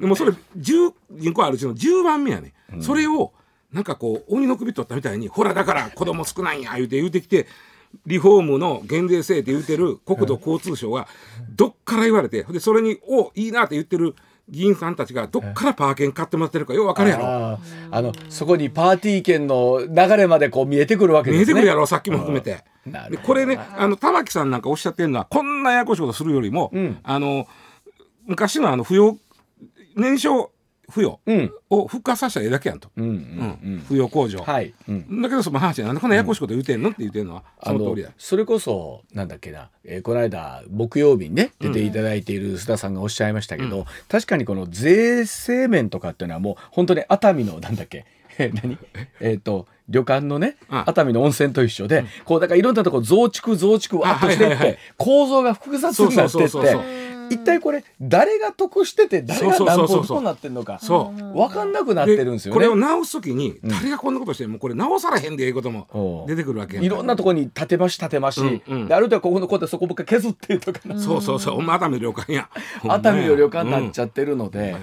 [0.00, 3.32] でもそれ10人個あるうちの10番目やね、それを
[3.72, 7.46] なんかこう鬼の首取ったみたいにほらだから子供少ないんや言うて言うてきて
[8.06, 11.08] リフォームの減税制って言うてる国土交通省が
[11.54, 14.14] どっから言われてでそれに「おいいな」って言ってる
[14.48, 17.58] 議員さんたちがどっからパー券買ってもらってるかよう分かるやろ。
[17.90, 22.64] あのそこにパーティー券の流れまでこう見えてくるわけですね見えてくるやろさっきも含めて。
[23.10, 27.46] でこれねあの玉木さんなんかおっしゃってるのはこんなややこしいことするよりも、んあの
[28.26, 29.18] 昔のあの扶養
[29.96, 30.51] 年少
[30.92, 31.52] 扶養うん。
[31.70, 33.14] を復活させたらええだけやんと、うんううん。
[33.76, 33.86] ん。
[33.88, 35.22] 扶養控除、うんはい、うん。
[35.22, 36.90] だけどその話はなんでこんなややこしいこと言うてんの？
[36.90, 37.34] って言うてんの？
[37.36, 38.10] はそあのの通りや。
[38.18, 48.04] それこそなんだっけな、えーこの間木曜日にね出ていただいている須田さんがおっしゃいましたけど、確かにこの税制面とかっていうのはもう本当に熱海のなんだっけ？
[48.38, 48.78] え何？
[49.20, 56.58] えっ、と旅館のねあ熱海の温泉と一緒で、こうだからいろんなとこ増築増築わっとしていって、構造が複雑になってって
[57.34, 62.54] 一体これ誰が得してて誰が何本どうなってんのか分かんなくなってるんですよね。
[62.54, 62.76] これを。
[62.76, 68.88] 直す時に誰がこんなことしてもうこれ直さらへんでええことも出てくるわけやいろんなところに立て増し立て増し、うんうん。
[68.88, 70.98] である程度ここのこうやってそこばっか削ってとかな。
[70.98, 72.48] そうそうそう、熱海の旅館や。
[72.84, 74.76] 熱海の旅館になっちゃゃってるので、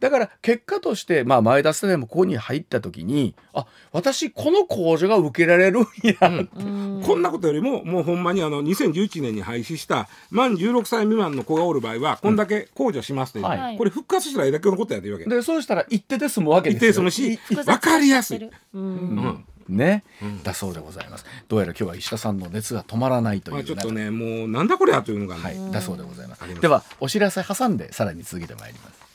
[0.00, 7.02] だから結果として、まあ、前田世代もここに入った時にあ私この控除が受けられるんや、うん。
[7.04, 13.78] こんなことよりももうほんまにあの2011年に廃止した満16歳未満の子がおる場合はこんだけ控除しますって、はい。
[13.78, 16.90] これ復活したらええだけのことやってるわけでそうしたら一手で済むわけ一ですよ。
[16.90, 20.04] 定済むし分かりやすい、化してるううんんね、
[20.44, 29.06] だそうでございますどうやら今日は石田さんの熱が止まらないという、まあ、ちょっとねもうなんだこれやというのがね、はい、だそうでございますではお知らせ挟んでさらに続けてまいります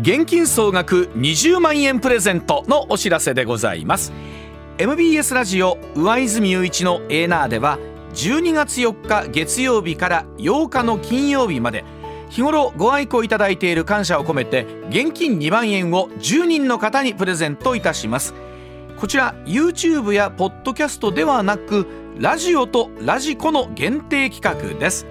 [0.00, 4.10] 現金総額20万円プレゼントのお知らせでございます
[4.78, 7.78] MBS ラジオ上泉雄一のエーナーでは
[8.14, 11.84] 12月4日月曜日から8日の金曜日まで。
[12.32, 18.32] 日頃ご愛顧いただいている感謝を込めて現金2万円を10人の方にプレゼントいたします。
[18.96, 21.86] こちら YouTube やポッドキャストではなく
[22.18, 25.06] ラジオとラジコの限定企画です。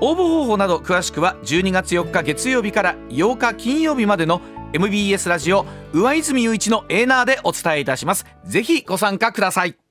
[0.00, 4.40] 応募方法など詳しくは12月4日月曜日から8日金曜日までの
[4.72, 8.26] MBS ラジオ上泉雄一のエーナーでお伝えいたします。
[8.44, 9.81] ぜひご参加ください。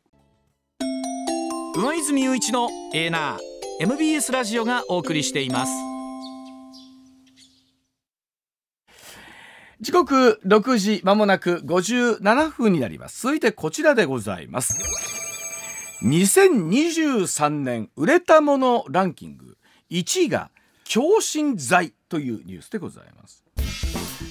[1.81, 3.39] 上泉雄一のエーナー。
[3.79, 5.71] MBS ラジオがお送りしています。
[9.79, 13.23] 時刻6時まもなく57分になります。
[13.23, 14.77] 続いてこちらでございます。
[16.03, 19.57] 2023年売れたものランキング。
[19.89, 20.51] 1位が
[20.83, 23.40] 強心剤というニュースでございます。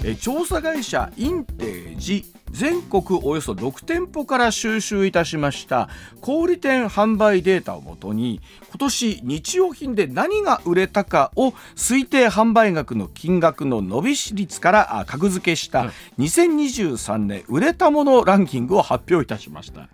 [0.03, 5.89] え調査会社インテージ全国およそ6店舗から収集いたしました
[6.21, 19.89] 小売店販売データをもとに今年日用品で何が売れたかを推定販売額の金額の伸び率からあ格付けした2023年売れたものランキングを発表いたしました。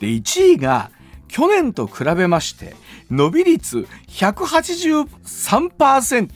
[0.00, 0.90] で1位が
[1.26, 2.74] 去年と比べまして
[3.10, 6.28] 伸び率183%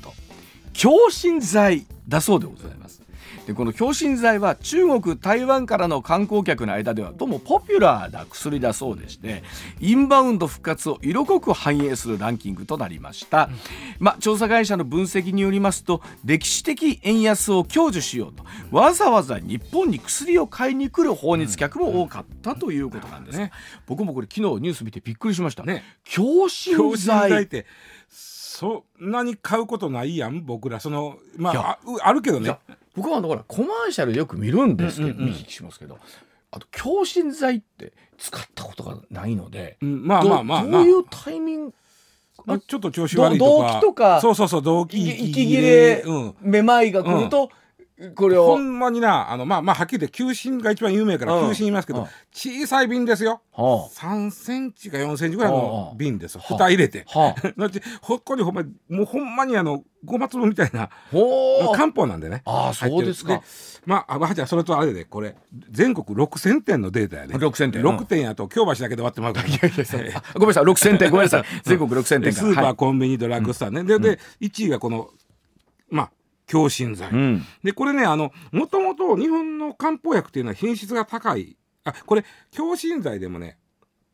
[0.73, 3.02] 強心剤だそうでございます
[3.47, 9.43] でこの強心剤は中国台湾からの観光客の間ではどうもポピュラーな薬だそうでして
[9.81, 13.51] インバウンド復活を色濃く反映するランキングとなりました、
[13.99, 23.51] まあ、調査会社の分析によりますと歴史的円安を享受しようとわざわざ日本に薬を買いに来る訪日客も多かったということなんです、ね
[23.87, 25.83] 僕もこれ昨日ニュース見てびっくりしました、ね。
[26.05, 27.67] 強心剤剤って
[28.09, 30.81] そんなに買うことないやん僕ら。
[30.81, 32.57] そのまああるけどね
[32.95, 35.27] 僕はあのほらコマーシャルよく見るんですけど、うんうんうん。
[35.31, 35.99] 見聞きしますけど
[36.51, 40.65] あと強心剤って使ったことがないので、うんまあどまあまあ。
[40.65, 41.75] どういうタイミング
[42.45, 43.51] まあちょっと調子悪いとか。
[43.51, 46.35] ど動悸とかそうそうそう動息悸息切れうん。
[46.41, 47.51] めまいが来ると、
[48.15, 51.49] これを、ほんまになあのまあまあはっきり言って球心が一番有名やからうん。
[51.51, 52.07] 球心言いますけど、うん。
[52.33, 53.43] 小さい瓶ですよ。
[53.53, 56.47] は3センチか4センチぐらいの瓶ですはあ。
[56.49, 57.07] 蓋入れて。
[57.15, 60.91] あ、はあ、 だってほっこりほんまもうほんまにあのごま粒みたいな
[61.75, 62.43] 漢方なんでね。
[62.45, 63.43] ああそうですか。
[63.87, 65.37] まああばあちゃんそれとあれでこれ
[65.71, 67.35] 全国6000点のデータやで。
[67.35, 69.49] 6000点6点やと京橋だけで終わってまうから。
[69.49, 70.65] あ ごめんなさい。
[70.65, 71.45] 6000点ごめんなさい。
[71.63, 72.75] 全国6000点スーパー、はい。
[72.75, 75.11] コンビニドラッグストアね、でで1位がこの
[75.91, 76.11] まあ
[76.53, 77.43] 強心剤、うん。
[77.65, 81.57] でこれねあのもともと日本の漢方薬っていうのは品質が高い。
[81.85, 83.57] あこれ強心剤でもね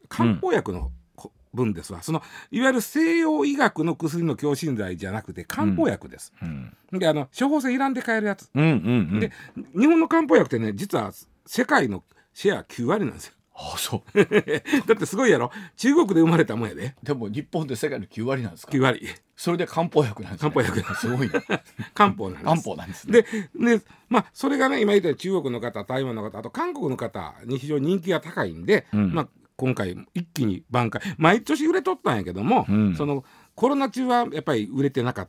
[0.08, 2.00] 漢方薬のこ分ですわ。
[2.00, 2.22] その
[2.52, 6.72] いわゆる西洋医学の薬の強心剤じゃなくて漢方薬です、うん。
[6.92, 8.48] であの処方箋いらんで買えるやつ。
[8.54, 9.20] うんうんうん。
[9.20, 9.32] で
[9.76, 11.10] 日本の漢方薬ってね実は
[11.44, 14.24] 世界のシェア9割なんですよあそう。
[14.86, 15.50] だってすごいやろ？
[15.76, 16.94] 中国で生まれたもんやで。
[17.02, 19.08] でも日本で世界の9割なんですか9割。
[19.36, 20.94] それで漢方薬なんです、ね、漢方薬。
[20.94, 21.42] すごいな。
[21.92, 22.44] 漢方なんです。
[22.44, 23.24] 漢方なんですね。
[23.58, 29.12] ででまあそれがね今言ったように中国の方台湾の方あと韓国の方に非常に人気が高いんで、うん。
[29.12, 31.02] まあ、今回一気に挽回。
[31.18, 32.94] 毎年売れとったんやけども、うん。
[32.94, 33.24] その
[33.56, 35.28] コロナ中はやっぱり売れてなかっ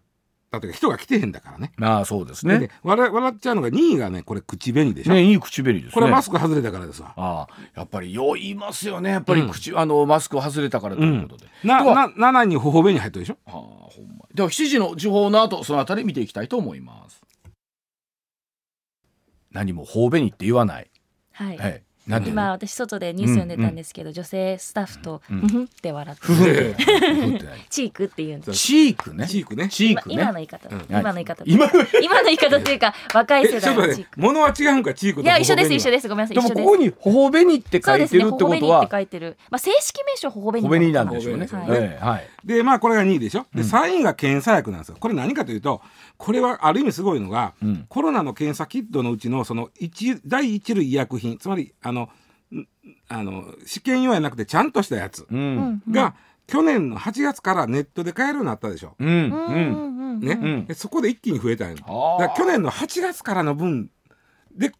[0.49, 1.71] たというか人が来てへんだからね。
[1.81, 5.93] ああそうですでね笑笑っちゃうのが2位がねこれ口紅でしょ、ねいい口紅ですね。
[5.93, 7.13] これはマスク外れたからですわ。
[7.15, 9.11] ああやっぱり酔いますよね。
[9.11, 13.37] やっぱり口、あのマスクを外れたからということで、なな7位に頬紅入ってるでしょ？
[13.45, 17.21] はあほんまでは7時の時報の後そのあたり見ていきたいと思います。
[19.51, 20.91] 何も頬紅って言わない、
[21.31, 21.83] はい、
[22.25, 25.39] 今私外でニュース読んでたんですけど、女性スタッフとうん。
[25.41, 26.75] ふふって笑って。
[27.69, 29.27] チークって言うんですチークね。
[29.27, 29.63] チークね。
[29.63, 30.15] 今チークね。
[30.15, 30.85] 今の言い方、うん。
[30.89, 31.43] 今の言い方。
[31.45, 34.19] 今の今の言い方っていうか若い世代のチーク。
[34.19, 36.65] 物は違うんかチークといや一緒です一緒でですごめんなさいでも一緒です。
[36.65, 39.37] ここに頬紅って書いてるってことそうですね頬紅はって書いてる。
[39.49, 42.27] まあ正式名称頬紅頬紅なんでしょうね、頬紅ええはい。
[42.43, 43.45] でまあこれが2位でしょ？
[43.53, 43.67] でうん。
[43.67, 44.97] 3位が検査薬なんですよ。
[44.99, 45.81] これ何かというと
[46.17, 47.85] これはある意味すごいのが、うん。
[47.89, 52.67] コロナの検査キットのうちのその一第一類医薬品つまりあのん
[53.07, 55.37] あの試験用やなくてちゃんとしたやつうん。
[55.37, 55.93] うんうん。
[55.93, 56.15] が、
[56.47, 58.95] 去年の8月からネットで買えるようになったでしょ。
[58.99, 59.07] うん。
[59.07, 59.13] うん。
[59.13, 60.39] うんうんうんね。
[60.41, 60.65] うん。
[60.65, 61.77] でそこで一気に増えたんよ。
[61.77, 62.15] だあ。
[62.15, 63.91] ーから去年の8月からの分
[64.51, 64.71] で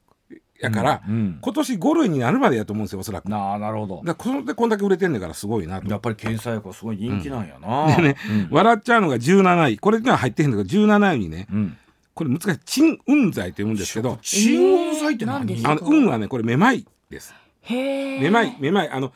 [0.60, 1.39] やから、うんうん。
[1.41, 3.29] 今年5類になるまでやと思うんですよおそらく。
[3.29, 4.01] なあなるほど。
[4.03, 5.88] らこれでこんだけ売れてんねんからすごいなと。
[5.88, 8.47] やっぱり検査薬はすごい人気なんやな、でね、うん。
[8.51, 9.77] 笑っちゃうのが17位。
[9.77, 11.47] これには入ってへんだけど17位にね。
[11.51, 11.77] うん。
[12.13, 12.60] これ難しい。
[12.65, 14.17] 鎮雲剤って言うんですけど。
[14.21, 15.65] 心音剤って何？
[15.65, 17.34] あの雲はねこれめまいです。
[17.62, 19.12] へえめまいめまいあの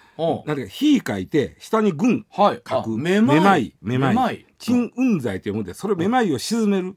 [0.47, 2.61] なんていうか火書いて下に軍はい。
[2.67, 2.93] 書く。
[2.93, 3.75] あめまい。
[3.81, 6.95] めまい鎮雲剤って読むんでそれめまいを鎮める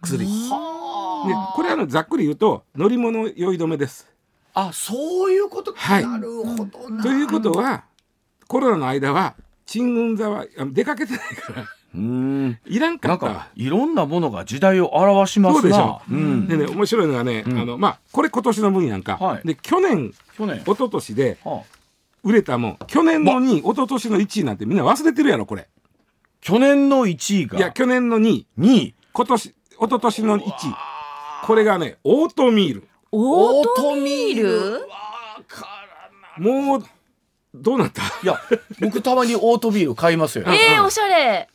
[0.00, 0.24] 薬。
[0.24, 4.08] ではこれはあのざっくり言うと乗り物酔い止めです。
[4.54, 6.06] あそういうことか、はい。
[6.06, 7.84] なるほどなということは
[8.46, 9.34] コロナの間は
[9.66, 12.58] 鎮雲剤はあ出かけてないからうん。
[12.66, 13.26] いらんかなんった。
[13.26, 15.60] わかいろんなものが時代を表しますな。
[15.60, 16.02] そうでしょ。
[16.10, 16.46] うん。
[16.46, 17.58] でね面白いのがね、うん。
[17.58, 19.46] あのまあこれ今年の分やんか、はい。
[19.46, 20.56] で去年去年。
[20.58, 21.78] 一昨年ではあ。
[22.24, 22.78] 売れたもん。
[22.86, 25.68] 去年の2位一昨年の1位なんてみんな忘れてるやろこれ。
[26.40, 27.58] 去年の1位が。
[27.58, 28.94] いや去年の2位2位。
[29.12, 30.52] 今年一昨年の1位。
[31.44, 32.88] これがねオートミール。
[33.10, 34.72] オートミール？
[34.72, 34.78] わ
[35.46, 35.66] か
[36.38, 36.84] らもう
[37.54, 38.02] どうなった？
[38.22, 38.38] いや
[38.80, 40.44] 僕たまにオートミール買いますよ。
[40.48, 41.48] えー、おしゃれ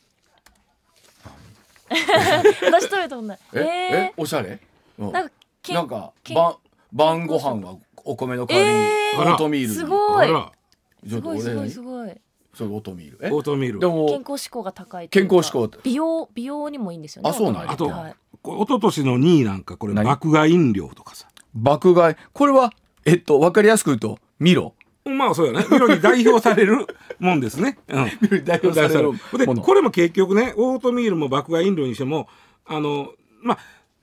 [2.70, 3.38] 私食べたことない。
[3.54, 3.62] ええ
[3.96, 4.60] えおしゃれ？
[4.98, 5.08] うん。
[5.08, 5.32] ー、なんか
[5.70, 6.56] なんか晩
[6.92, 9.74] 晩ご飯はお米の代わりにえオーートミールに。
[9.74, 10.28] すごい。
[10.28, 10.52] あら。
[11.08, 12.20] ちょっと俺すごいすごいにすごい。
[12.54, 13.18] それオートミール。
[13.22, 13.30] え？
[13.30, 13.78] オートミール。
[13.80, 15.68] でも健康志向が高い健康志向。
[15.82, 17.30] 美容美容にもいいんですよね。
[17.30, 17.66] あそうなん？
[17.66, 18.14] やあと、はい。
[18.42, 20.04] こ一昨年の2位なんかこれ何？
[20.04, 21.26] 爆買い飲料とかさ。
[21.54, 22.16] 爆買い？
[22.32, 22.72] これは
[23.04, 24.74] えっとわかりやすく言うとミロ
[25.04, 25.64] まあそうよね。
[25.70, 26.86] ミロに代表される
[27.18, 32.28] もんですね、うん、ミロに代表されるでこれも結局ねオートミールも爆買い飲料にしても
[32.66, 33.12] あの
[33.42, 33.58] まあ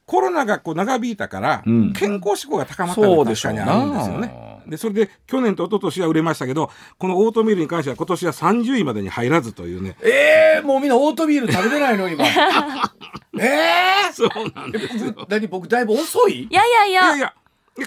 [0.06, 1.94] コロナがこう長引いたから、うん。
[1.94, 4.62] 健康志向が高まったのそうでしょうが確かにあるんですよなね。
[4.68, 9.96] でそれで去年と一昨年は売れましたけどこのオートミールに関しては今年は30位までに入らずというね。
[10.02, 12.26] えー、もうみんなオートミール食べてないの今。
[13.40, 15.14] えそうなんですー、よ。
[15.16, 16.44] 僕何僕だいぶ遅い？
[16.44, 16.88] いやいや。
[16.88, 17.34] いやいや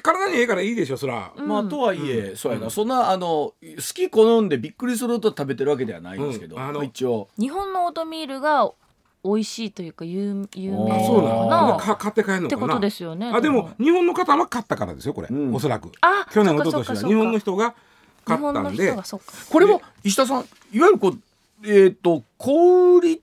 [0.00, 1.33] 体にええからいいでしょそら。
[1.37, 2.70] まあとはいえ、そうやな。
[2.70, 3.54] そんなあの好
[3.94, 6.62] き好んでびっくりすると食べてるわけではないんですけど、うん。
[6.62, 7.28] あの一応。
[7.38, 8.70] 日本のオートミールが
[9.24, 11.44] 美味しいというか有有名あなそうなの。
[11.44, 11.48] の。
[11.48, 12.46] かなか買って帰るのかな。
[12.46, 15.54] ってことですよねあでも日本の方は買ったからですよこれ、うん。
[15.54, 15.90] おそらく。
[16.02, 16.96] あ去年一そっかそっかそっか。
[16.96, 17.74] 昨年は日本の人が
[18.24, 18.87] 買日本のったんで。
[18.87, 19.33] 人がそっか。
[19.50, 21.20] これも石田さんいわゆるこう
[21.66, 23.22] えっ、と小売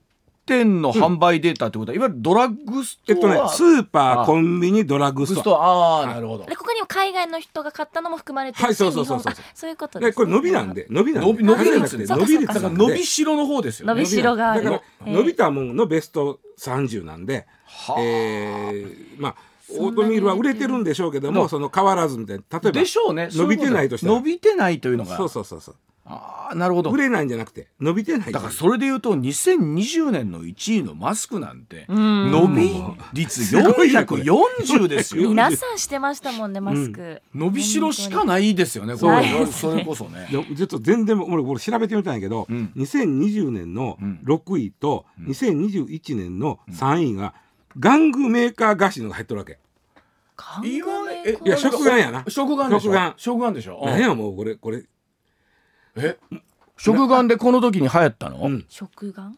[0.52, 3.14] 店の販売データってことは、いわゆるドラッグストア。
[3.14, 6.00] えっとねスーパあーコンビニドラッグストア。
[6.00, 6.44] ああなるほど。
[6.44, 9.70] でここにも海外の人が買ったのも含まれてるしはいそうそうそうそうそう。
[9.70, 10.86] いうことです、でこれ伸びなんで。
[10.90, 11.26] 伸びなんで。
[11.32, 12.68] 伸び伸び率で数じゃなくて伸び率だか？
[12.68, 13.04] ら伸び。
[13.04, 13.94] しろの方ですよね。
[13.94, 14.64] 伸びしろがある。
[14.64, 15.14] だからえー。
[15.14, 18.00] 伸びたもんのベスト30なんで、はあ。
[18.00, 19.34] えーまあ
[19.78, 22.42] オートミールは売れてるんでしょうけどものその変わらずみたいな。
[22.60, 23.28] 例えばでしょうね。
[23.32, 24.12] 伸びてないとしたら。
[24.14, 25.16] 伸びてないというのが。
[25.16, 25.74] そうそうそうそう
[26.12, 26.90] ああなるほど。
[26.90, 32.30] 売れないんじゃなくて伸びてないだからそれで言うと2020年の1位のマスクなんてうん。
[32.30, 32.70] 伸び
[33.14, 34.22] 率すごいねこれ。
[34.22, 35.28] 440ですよ。
[35.28, 39.46] 皆さんしてましたもんねマスク、伸びしろしかないですよねこれ。
[39.46, 40.28] それこそね。
[40.30, 42.72] ちょっと全然俺俺調べてみたんやけど、うん。
[42.76, 44.20] 2020年のうん。
[44.24, 47.34] 6位と2021年の3位が
[47.78, 49.58] 玩具メーカー菓子のが入ってるわけ、
[50.36, 52.24] 看いわ護メえーカーいや食玩やな。
[52.28, 52.92] 食玩でしょ。
[52.92, 53.14] 食玩。
[53.16, 53.80] 食玩でしょ。
[53.82, 53.90] うん。
[53.90, 54.84] 何やもうこれこれ
[55.96, 56.18] え？
[56.76, 58.64] 食玩でこの時に流行ったの、うん。
[58.68, 59.32] 食玩？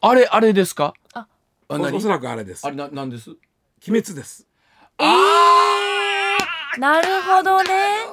[0.00, 0.94] あれあれですか？
[1.14, 1.26] あ。
[1.68, 1.94] あ何？
[1.94, 2.66] おおそらくあれです。
[2.66, 3.30] あれななんです？
[3.30, 3.38] 鬼
[4.00, 4.46] 滅です。
[6.78, 7.70] なるほどね。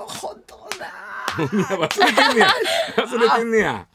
[0.08, 0.88] 本当だ
[1.52, 1.68] みんな。
[1.78, 2.48] 忘れてんねや。
[2.98, 3.88] 忘れてんねや。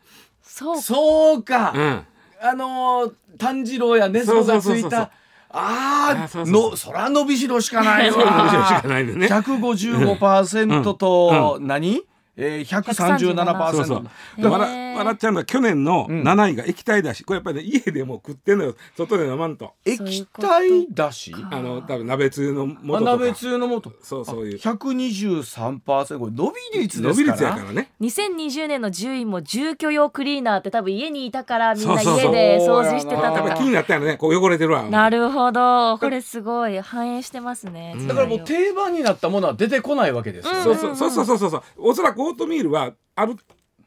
[0.42, 2.06] そうそうか、うん。
[2.42, 5.10] あのー炭治郎やねそがつそうそうそうそういたあ
[5.50, 6.70] ああそうそうそう。
[6.70, 9.26] のそら伸びしろしかないそうなんですよしわかないんでね。
[9.30, 12.02] 155%と何、
[12.36, 13.98] えー、137%そうそう。
[13.98, 14.42] へー。
[14.42, 14.48] で
[14.96, 16.22] 笑笑っちゃうのは去年のうん。
[16.22, 18.74] 7位が液体だしこれやっぱりね家でも食ってんのよ。
[18.96, 19.72] 外で飲まんと。
[19.84, 21.30] 液体だし？
[21.32, 21.48] か。
[21.52, 23.00] あの多分鍋つゆの素とか。
[23.00, 23.92] 鍋つゆの素。
[24.02, 24.58] そうそういう。
[24.58, 27.14] 123%これ伸び率ですから。
[27.14, 27.92] 伸び率やからね。
[28.00, 33.54] 2020年の10位も住居用クリーナーって多分家にいたからみんな家で掃除してたとか。
[33.54, 34.16] 気になったよね。
[34.16, 34.82] こう汚れてるわ。
[34.84, 35.98] なるほど。
[35.98, 40.64] これすごい反映してますね、うんだからもう定番になったものは出てこないわけですよね、うん。
[40.64, 41.62] そうそうそうそうそうそうそう。
[41.78, 43.36] おそらくオートミールはある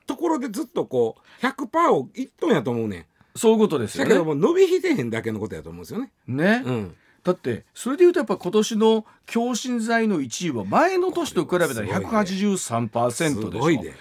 [0.10, 3.06] ところでずっとこう100%をいっとんやと思うねん。
[3.36, 6.12] そういうことですよだけどねも伸びひてへんだけのことやと思うんですよね。
[6.28, 6.96] ね、うん。
[7.24, 11.96] だってそれでいうとやっぱ今年の強心剤の1位は前の年と比べたらすごいね。
[11.96, 13.60] 183%すでしょ。
[13.60, 13.94] ごいで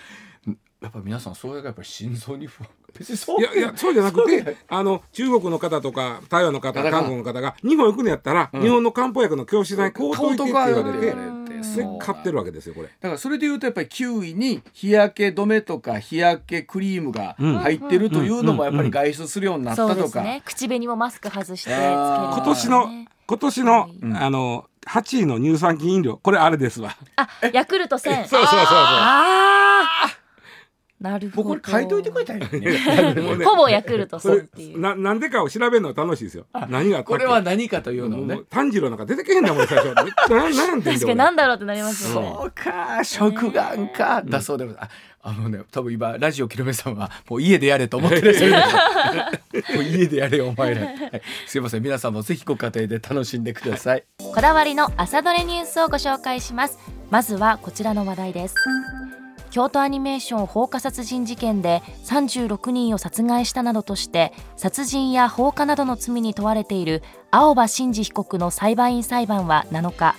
[0.81, 2.71] やっぱ皆さんそれがやっぱり心臓に不安。
[2.97, 3.41] 別にそう。
[3.41, 8.63] いやいやそうじゃなくてあの中国の方とか台湾の方韓国の方が日本行くのやったら、うん。
[8.63, 12.89] 日本の漢方薬の教師代買うといてって言われて買うとか言われてでで買ってるわけですよこれ。
[12.89, 20.43] だからそれでいうとやっぱり9位に日焼け止めとか日焼けクリームが入ってるというのもやっぱり外出するようになっそうたとか、ですね。
[20.45, 22.37] 口紅もマスク外してつけるあー。
[22.37, 22.89] 今年の
[23.27, 24.17] 今年の、うん。
[24.17, 26.97] あの8位の乳酸菌飲料これあれですわ。
[27.17, 28.49] あヤクルト1000そうそうそうそう。
[28.49, 30.19] ああ
[31.01, 31.49] なるほど。
[31.51, 33.45] これ書いといてくれたらいいの ね。
[33.45, 34.81] ほぼヤクルトそ1000れっていう。
[34.81, 36.47] ななんでかを調べるのは楽しいですよ。
[36.69, 38.41] 何がこれは何かというのをね。
[38.51, 39.95] 炭治郎なんか出てけへんだもん最初。
[39.95, 42.29] ななんてん確かになんだろうってなりますよね。
[42.37, 44.91] そうか食玩か、だそうでございます。
[45.23, 51.23] ああのね多分今ラジオキロメさんはもう家でやれと思ってらっしゃるもう家でやれよお前ら、はい。
[51.47, 51.83] すいません。
[51.83, 54.05] 皆さんもぜひご家庭で楽しんでください。
[54.19, 56.79] こだわりの朝どれニュースをご紹介します。
[57.11, 58.55] まずはこちらの話題です
[59.59, 70.15] 京都アニメーション放火殺人事件で36人を殺害したなどとして殺人や放火などの罪に問われている青葉真司被告の裁判員裁判は7日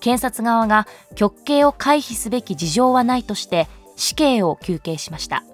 [0.00, 5.44] 検察側が極刑を回避すべき事情はないとして死刑を求刑しました。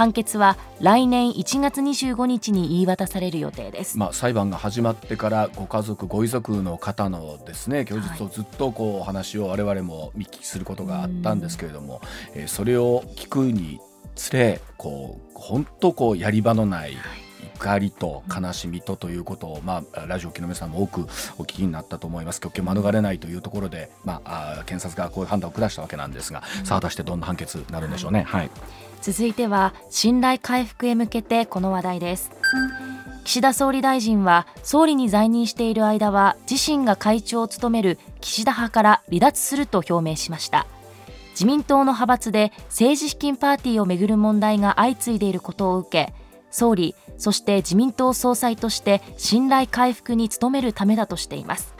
[0.00, 3.98] 判決は来年1月25日に言い渡される予定です。
[3.98, 12.00] まあ、裁判が始まってからご家族ご遺族の方のですね供述をずっとこうお話を我々も見聞きすることがあったんですけれども、
[12.32, 13.78] えーそれを聞くに
[14.14, 16.96] つれこう本当こうやり場のない
[17.60, 21.00] 怒りと悲しみとということを、まあ、ラジオ木の目さんも多く
[21.38, 22.40] お聞きになったと思います。
[22.40, 28.22] 極刑免れないというところで、まあ、検察がこういう判断を下したわけなんですが、さあ果たしてどんな判決になるんでしょうね。
[28.22, 28.50] はい。
[29.02, 32.30] 続いては信頼回復へ向けてこの話題です。
[33.24, 40.66] 岸田総理大臣は総理に在任している間は自身が会長を務める岸田派から離脱すると表明しました。
[41.32, 46.19] 自民党の派閥で政治資金パーティーをめぐる問題が相次いでいることを受け
[46.50, 51.74] 総理そして自民党総裁として信頼回復に努めるためだとしています。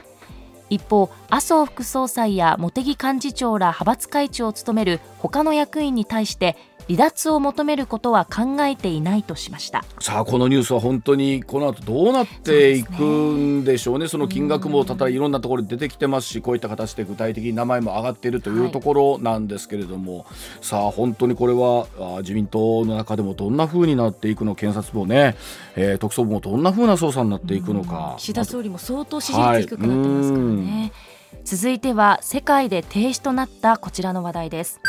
[0.71, 6.57] 一方麻生副総裁や茂木幹事長ら派閥会長を務める他の役員に対して
[6.89, 9.85] 離脱を求めることは考えていないとしました。
[10.01, 14.09] さあこのニュースは本当にこの後どうなっていくんでしょうね。
[14.09, 20.27] その金額もただいろんなところで出てきてますしこういった形で具体的に名前も上がっているというところなんですけれども、はい、
[20.63, 21.87] さあ本当にこれは
[22.21, 25.37] 自民党の中でもどんなふうになっていくの検察もね、
[25.77, 28.15] えー、特捜部もどんなふうな捜査になっていくのか。
[28.19, 30.93] 岸田総理も相当支持率低くなってますからね、
[31.35, 34.81] はい、続いては世界で停止となったこちらの話題です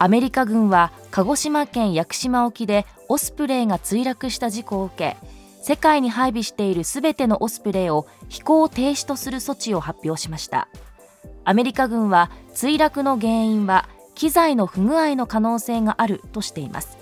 [0.00, 5.16] アメリカ軍は鹿児島県屋久島沖でオスプレイが墜落した事故を受け
[5.60, 10.68] 世界に配備しているすべてのオスプレイを飛行停止とする措置を発表しました。
[11.44, 16.96] アメリカ軍は墜落の原因は機材の不具合の可能性があるとしています。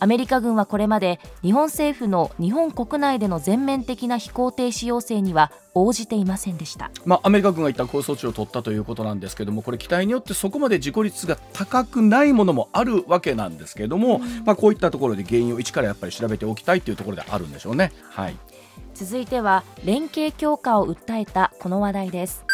[0.00, 5.52] アメリカ軍はこれまで日本政府の日本国内での全面的な飛行停止要請には
[5.86, 17.92] 応じていませんでした、まあ、アメリカ軍が一旦こういう措置を取ったということなんですけどもこれ機体によってそこまで事故率が高くないものもあるわけなんですけれども、うん、まあ、こういったところで原因を一からやっぱり調べておきたいというところであるんでしょうね。
[18.10, 18.36] はい、
[18.94, 22.44] 続いては連携強化を訴えたこの話題です。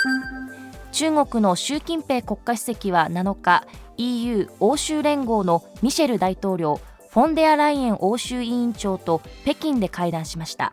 [0.93, 3.67] 中国の習近平国家主席は7日
[3.97, 10.73] EU 欧州連合のミシェル大統領フォンデアライエン欧州委員長と北京で会談しました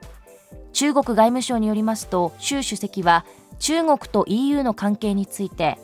[0.74, 3.26] 中国外務省によりますと習主席は
[3.60, 5.78] 中国と EU の関係について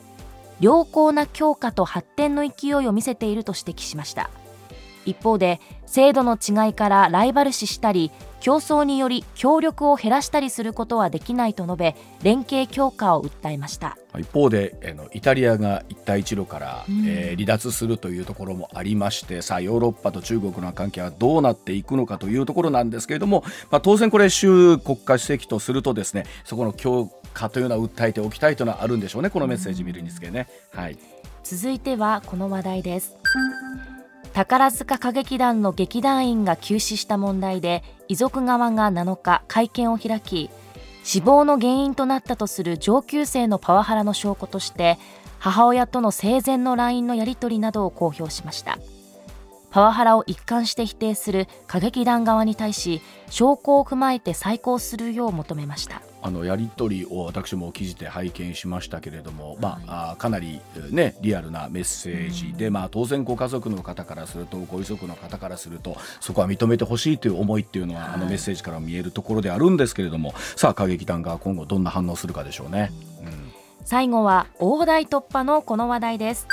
[0.60, 4.30] 良好な強化と発展の勢いを見せていると指摘しました。
[5.04, 14.78] 一方で制度の違いからライバル視したり競争により協力を減らしたりすることはできないと述べ連携強化を訴えました一方で
[15.12, 30.48] イタリアが一帯一路から、うん、えー、離脱するというところもありましてさあヨーロッパと中国の関係はどうなっていくのかというところなんですけれども、まあ、当然これ習国家主席とするとですねそこの強化というのは訴えておきたいというのはあるんでしょうねこのメッセージ見るにつけね。
[30.72, 30.98] はい、
[31.42, 33.16] 続いてはこの話題です。
[34.38, 40.48] 宝塚歌劇団の劇団員が急死した問題で遺族側が7日会見を開き
[41.02, 44.96] 死亡の原因となったとする上級生のパワハラの証拠として
[45.40, 48.78] 母親との生前の LINE のやり取りなどを公表しました。
[49.70, 56.00] パワハラを一貫して否定する歌劇団側に対し証拠を踏まえて再考するよう求めました。
[56.20, 60.60] あのやり取りを私も記事で拝見しましたけれども、まあ、かなり、
[60.90, 72.90] ね、リアルなメッセージで、まあ、当然ご家族の方からするとご遺族の方からするとそこは認めてほしいという思いっていうのは、あのメッセージから見えるところであるんですけれどもさあ歌劇団が今後どんな反応するかでしょうね。
[73.20, 73.52] うん、
[73.84, 76.46] 最後は大台突破のこの話題です。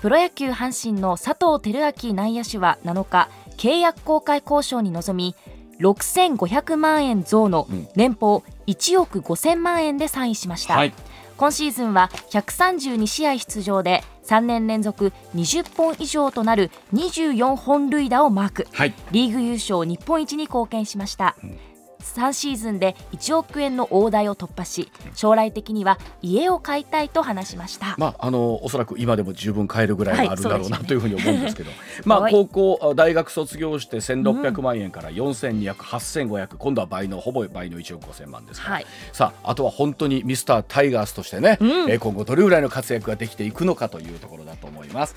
[0.00, 5.34] プロ野球阪神の佐藤輝明内野手は7日契約公開交渉に臨み
[5.80, 10.92] 6500万円増の年俸1億5000万円でサインしました、はい、
[11.36, 21.58] 今シーズンは132試合出場で3年連続20本以上となる24本塁打をマーク、はい、リーグ優勝日本一に貢献しました、うん
[22.04, 31.70] 3シーズンで1億円の大台を突破し将来的には家を買いたいと話しました、まあ、あのおそらく今でも十分買えるぐらいあるだろうな、というふうに思うんですけど。
[32.04, 45.14] まあ、高校大学卒業して1600万円から4200、8500今度は倍のほぼ倍の1億5000万ですから、はい、さああとは本当にミスタータイガースとしてね、うん、え今後どれぐらいの活躍ができていくのかというところだと思います。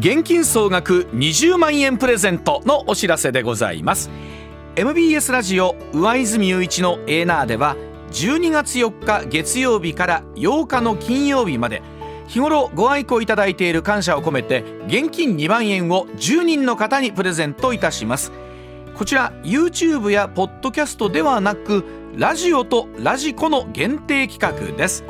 [0.00, 4.10] 現金総額20万円プレゼントのお知らせでございます。
[4.74, 7.76] MBS ラジオ上泉雄一のエーナーでは
[8.10, 11.80] 12月4日月曜日から8日の金曜日まで
[12.26, 18.32] 日頃ご愛顧いただいている感謝を込めて現金2万円を10人の方にプレゼントいたします。
[18.96, 21.84] こちら YouTube やポッドキャストではなく
[22.16, 25.04] ラジオとラジコの限定企画です。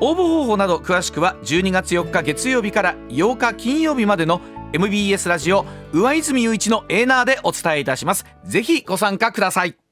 [0.00, 4.40] 応募方法など詳しくは12月4日月曜日から8日金曜日までの
[4.72, 8.26] MBS ラジオ上泉雄一のエーナーでお伝えいたします。
[8.44, 9.85] ぜひご参加ください。